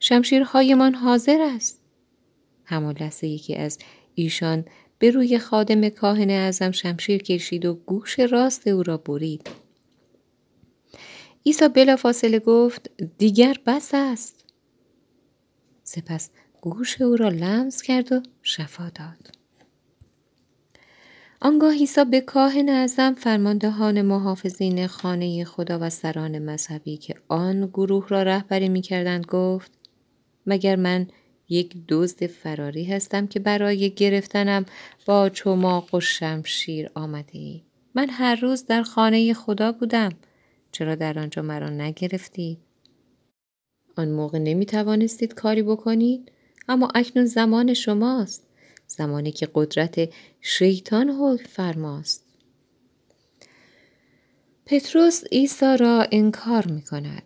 شمشیرهایمان 0.00 0.94
حاضر 0.94 1.38
است. 1.40 1.80
همان 2.64 2.96
لحظه 3.00 3.26
یکی 3.26 3.56
از 3.56 3.78
ایشان 4.14 4.64
به 4.98 5.10
روی 5.10 5.38
خادم 5.38 5.88
کاهن 5.88 6.30
اعظم 6.30 6.70
شمشیر 6.70 7.22
کشید 7.22 7.64
و 7.64 7.74
گوش 7.74 8.18
راست 8.18 8.66
او 8.66 8.82
را 8.82 8.96
برید. 8.96 9.50
عیسی 11.46 11.68
بلافاصله 11.68 12.38
گفت 12.38 12.90
دیگر 13.18 13.56
بس 13.66 13.90
است. 13.94 14.44
سپس 15.84 16.30
گوش 16.60 17.02
او 17.02 17.16
را 17.16 17.28
لمس 17.28 17.82
کرد 17.82 18.12
و 18.12 18.22
شفا 18.42 18.90
داد. 18.94 19.41
آنگاه 21.44 21.74
عیسی 21.74 22.04
به 22.04 22.20
کاهن 22.20 22.68
اعظم 22.68 23.14
فرماندهان 23.14 24.02
محافظین 24.02 24.86
خانه 24.86 25.44
خدا 25.44 25.78
و 25.80 25.90
سران 25.90 26.38
مذهبی 26.38 26.96
که 26.96 27.14
آن 27.28 27.66
گروه 27.66 28.08
را 28.08 28.22
رهبری 28.22 28.68
می‌کردند 28.68 29.26
گفت 29.26 29.72
مگر 30.46 30.76
من 30.76 31.06
یک 31.48 31.74
دزد 31.88 32.26
فراری 32.26 32.84
هستم 32.84 33.26
که 33.26 33.40
برای 33.40 33.90
گرفتنم 33.90 34.64
با 35.06 35.28
چماق 35.28 35.94
و 35.94 36.00
شمشیر 36.00 36.90
آمده 36.94 37.38
ای. 37.38 37.62
من 37.94 38.08
هر 38.10 38.34
روز 38.34 38.64
در 38.64 38.82
خانه 38.82 39.34
خدا 39.34 39.72
بودم. 39.72 40.12
چرا 40.72 40.94
در 40.94 41.18
آنجا 41.18 41.42
مرا 41.42 41.70
نگرفتید؟ 41.70 42.58
آن 43.96 44.10
موقع 44.10 44.38
نمی 44.38 44.66
توانستید 44.66 45.34
کاری 45.34 45.62
بکنید؟ 45.62 46.32
اما 46.68 46.88
اکنون 46.94 47.26
زمان 47.26 47.74
شماست. 47.74 48.51
زمانی 48.96 49.32
که 49.32 49.48
قدرت 49.54 50.08
شیطان 50.40 51.08
حکم 51.08 51.44
فرماست. 51.44 52.24
پتروس 54.66 55.24
عیسی 55.32 55.76
را 55.76 56.06
انکار 56.12 56.66
می 56.66 56.82
کند. 56.82 57.22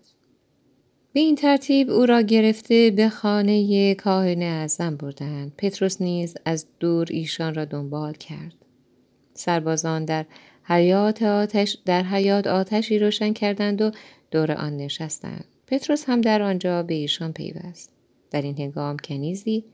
به 1.12 1.20
این 1.20 1.34
ترتیب 1.34 1.90
او 1.90 2.06
را 2.06 2.20
گرفته 2.20 2.90
به 2.90 3.08
خانه 3.08 3.94
کاهن 3.94 4.42
اعظم 4.42 4.96
بردند. 4.96 5.52
پتروس 5.58 6.00
نیز 6.02 6.34
از 6.44 6.66
دور 6.80 7.06
ایشان 7.10 7.54
را 7.54 7.64
دنبال 7.64 8.12
کرد. 8.12 8.54
سربازان 9.34 10.04
در 10.04 10.26
حیات 10.62 11.22
آتش 11.22 11.78
در 11.84 12.02
حیات 12.02 12.46
آتشی 12.46 12.98
روشن 12.98 13.32
کردند 13.32 13.82
و 13.82 13.90
دور 14.30 14.52
آن 14.52 14.76
نشستند. 14.76 15.44
پتروس 15.66 16.04
هم 16.04 16.20
در 16.20 16.42
آنجا 16.42 16.82
به 16.82 16.94
ایشان 16.94 17.32
پیوست. 17.32 17.90
در 18.30 18.42
این 18.42 18.58
هنگام 18.58 18.96
کنیزی 18.96 19.64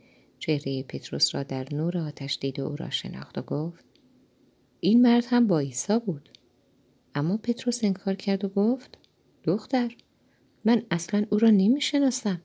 چهره 0.43 0.83
پتروس 0.83 1.35
را 1.35 1.43
در 1.43 1.75
نور 1.75 1.99
آتش 1.99 2.39
دید 2.41 2.61
و 2.61 2.67
او 2.67 2.77
را 2.77 2.91
شناخت 2.91 3.39
و 3.39 3.43
گفت 3.43 3.85
این 4.81 5.03
مرد 5.03 5.25
هم 5.29 5.47
با 5.47 5.59
عیسی 5.59 5.99
بود. 5.99 6.29
اما 7.15 7.37
پتروس 7.37 7.85
انکار 7.85 8.15
کرد 8.15 8.45
و 8.45 8.49
گفت 8.49 8.99
دختر 9.45 9.97
من 10.65 10.83
اصلا 10.91 11.27
او 11.31 11.39
را 11.39 11.51
نمی 11.51 11.81
شناسم. 11.81 12.41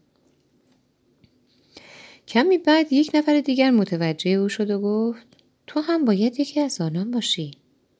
کمی 2.28 2.58
بعد 2.58 2.94
یک 2.94 3.12
نفر 3.14 3.42
دیگر 3.42 3.72
متوجه 3.72 4.32
او 4.32 4.50
شد 4.50 4.70
و 4.70 4.80
گفت 4.80 5.28
تو 5.68 5.80
هم 5.80 6.06
باید 6.06 6.40
یکی 6.40 6.60
از 6.60 6.82
آنان 6.82 7.12
باشی. 7.12 7.52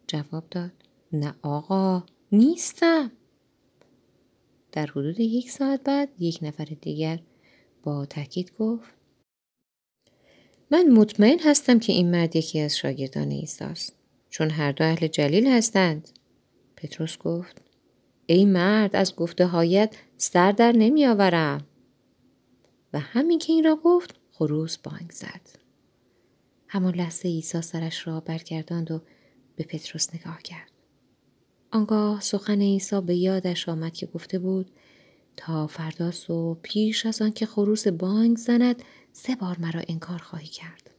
جواب 0.08 0.44
داد 0.52 0.72
نه 1.14 1.36
آقا 1.42 2.04
نیستم. 2.32 3.12
در 4.72 4.86
حدود 4.86 5.20
یک 5.20 5.52
ساعت 5.52 5.84
بعد 5.84 6.10
یک 6.20 6.40
نفر 6.42 6.66
دیگر 6.82 7.20
با 7.84 8.06
تاکید 8.06 8.52
گفت 8.60 8.97
من 10.72 10.88
مطمئن 10.88 11.40
هستم 11.40 11.80
که 11.80 11.94
این 11.94 12.12
مرد 12.12 12.36
یکی 12.36 12.60
از 12.60 12.78
شاگردان 12.78 13.32
عیسی 13.32 13.64
است 13.64 13.96
چون 14.30 14.50
هر 14.50 14.72
دو 14.72 14.84
اهل 14.84 15.08
جلیل 15.08 15.48
هستند. 15.48 16.10
پتروس 16.78 17.18
گفت 17.18 17.62
ای 18.26 18.46
مرد 18.46 18.96
از 18.96 19.16
گفته 19.16 19.46
هایت 19.46 19.96
سر 20.18 20.52
در 20.52 20.72
نمی 20.72 21.06
آورم. 21.06 21.68
و 22.94 23.00
همین 23.00 23.40
که 23.40 23.54
این 23.54 23.64
را 23.64 23.76
گفت 23.76 24.16
خروس 24.32 24.78
بانگ 24.78 25.12
زد. 25.12 25.42
همان 26.68 26.96
لحظه 26.96 27.28
عیسی 27.30 27.62
سرش 27.62 28.08
را 28.08 28.20
برگرداند 28.20 28.92
و 28.92 29.02
به 29.56 29.64
پتروس 29.64 30.16
نگاه 30.16 30.42
کرد. 30.42 30.72
آنگاه 31.72 32.22
سخن 32.22 32.62
عیسی 32.62 33.02
به 33.02 33.16
یادش 33.16 33.70
آمد 33.70 33.94
که 33.94 34.06
گفته 34.06 34.40
بود 34.40 34.72
تا 35.38 35.68
فردا 35.68 36.12
صبح 36.12 36.60
پیش 36.62 37.06
از 37.06 37.22
آن 37.22 37.32
که 37.32 37.46
خروس 37.46 37.88
بانگ 37.88 38.38
زند 38.38 38.84
سه 39.20 39.36
بار 39.36 39.58
مرا 39.60 39.82
انکار 39.88 40.20
خواهی 40.20 40.48
کرد 40.48 40.90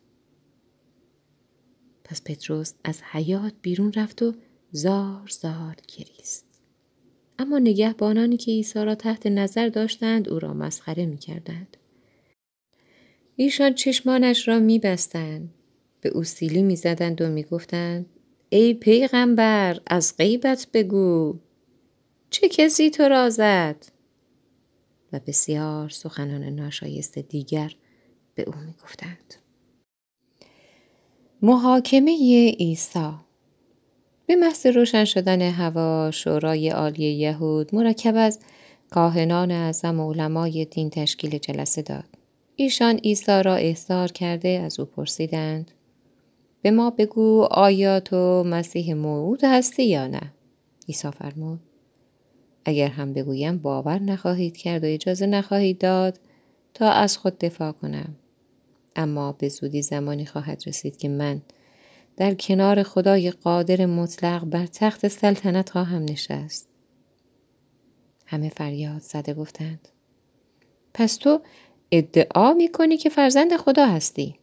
پس 2.04 2.22
پتروس 2.22 2.72
از 2.84 3.02
حیات 3.02 3.52
بیرون 3.62 3.92
رفت 3.92 4.22
و 4.22 4.34
زار 4.72 5.28
زار 5.28 5.76
گریست 5.96 6.46
اما 7.38 7.58
نگهبانانی 7.58 8.36
که 8.36 8.50
عیسی 8.50 8.84
را 8.84 8.94
تحت 8.94 9.26
نظر 9.26 9.68
داشتند 9.68 10.28
او 10.28 10.38
را 10.38 10.54
مسخره 10.54 11.06
می 11.06 11.18
کردند. 11.18 11.76
ایشان 13.36 13.74
چشمانش 13.74 14.48
را 14.48 14.58
می 14.58 14.78
بستند. 14.78 15.54
به 16.00 16.08
او 16.08 16.24
سیلی 16.24 16.62
می 16.62 16.76
زدند 16.76 17.20
و 17.20 17.28
می 17.28 17.42
گفتند 17.42 18.06
ای 18.48 18.74
پیغمبر 18.74 19.80
از 19.86 20.16
غیبت 20.16 20.66
بگو 20.72 21.38
چه 22.30 22.48
کسی 22.48 22.90
تو 22.90 23.02
را 23.02 23.30
زد 23.30 23.84
و 25.12 25.20
بسیار 25.26 25.88
سخنان 25.88 26.44
ناشایست 26.44 27.18
دیگر 27.18 27.74
به 28.38 28.44
او 28.46 28.54
می 28.66 28.74
گفتند. 28.84 29.34
محاکمه 31.42 32.12
عیسی 32.58 33.12
به 34.26 34.36
محض 34.36 34.66
روشن 34.66 35.04
شدن 35.04 35.42
هوا 35.42 36.10
شورای 36.10 36.68
عالی 36.68 37.04
یهود 37.04 37.74
مرکب 37.74 38.14
از 38.16 38.40
کاهنان 38.90 39.50
اعظم 39.50 40.00
و 40.00 40.12
علمای 40.12 40.64
دین 40.64 40.90
تشکیل 40.90 41.38
جلسه 41.38 41.82
داد. 41.82 42.04
ایشان 42.56 42.96
عیسی 42.96 43.42
را 43.42 43.54
احضار 43.54 44.12
کرده 44.12 44.48
از 44.48 44.80
او 44.80 44.86
پرسیدند 44.86 45.70
به 46.62 46.70
ما 46.70 46.90
بگو 46.90 47.42
آیا 47.50 48.00
تو 48.00 48.44
مسیح 48.46 48.94
موعود 48.94 49.40
هستی 49.44 49.84
یا 49.84 50.06
نه؟ 50.06 50.32
عیسی 50.88 51.10
فرمود 51.10 51.60
اگر 52.64 52.88
هم 52.88 53.12
بگویم 53.12 53.58
باور 53.58 53.98
نخواهید 53.98 54.56
کرد 54.56 54.84
و 54.84 54.86
اجازه 54.86 55.26
نخواهید 55.26 55.78
داد 55.78 56.20
تا 56.74 56.90
از 56.90 57.18
خود 57.18 57.38
دفاع 57.38 57.72
کنم. 57.72 58.16
اما 58.96 59.32
به 59.32 59.48
زودی 59.48 59.82
زمانی 59.82 60.26
خواهد 60.26 60.62
رسید 60.66 60.96
که 60.96 61.08
من 61.08 61.42
در 62.16 62.34
کنار 62.34 62.82
خدای 62.82 63.30
قادر 63.30 63.86
مطلق 63.86 64.44
بر 64.44 64.66
تخت 64.66 65.08
سلطنت 65.08 65.70
خواهم 65.70 66.02
نشست. 66.02 66.68
همه 68.26 68.48
فریاد 68.48 69.00
زده 69.00 69.34
گفتند. 69.34 69.88
پس 70.94 71.16
تو 71.16 71.40
ادعا 71.92 72.52
می 72.52 72.68
کنی 72.68 72.96
که 72.96 73.08
فرزند 73.08 73.56
خدا 73.56 73.86
هستی؟ 73.86 74.34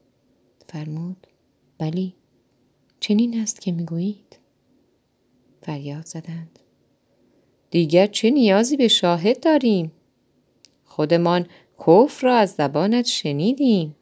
فرمود. 0.67 1.27
بلی. 1.77 2.15
چنین 2.99 3.41
است 3.41 3.62
که 3.62 3.71
می 3.71 3.86
گویید. 3.86 4.39
فریاد 5.62 6.05
زدند. 6.05 6.60
دیگر 7.71 8.08
چه 8.08 8.29
نیازی 8.29 8.77
به 8.77 8.88
شاهد 8.88 9.39
داریم؟ 9.39 9.91
خودمان 10.86 11.47
کفر 11.79 12.27
را 12.27 12.36
از 12.36 12.51
زبانت 12.51 13.05
شنیدیم. 13.05 13.95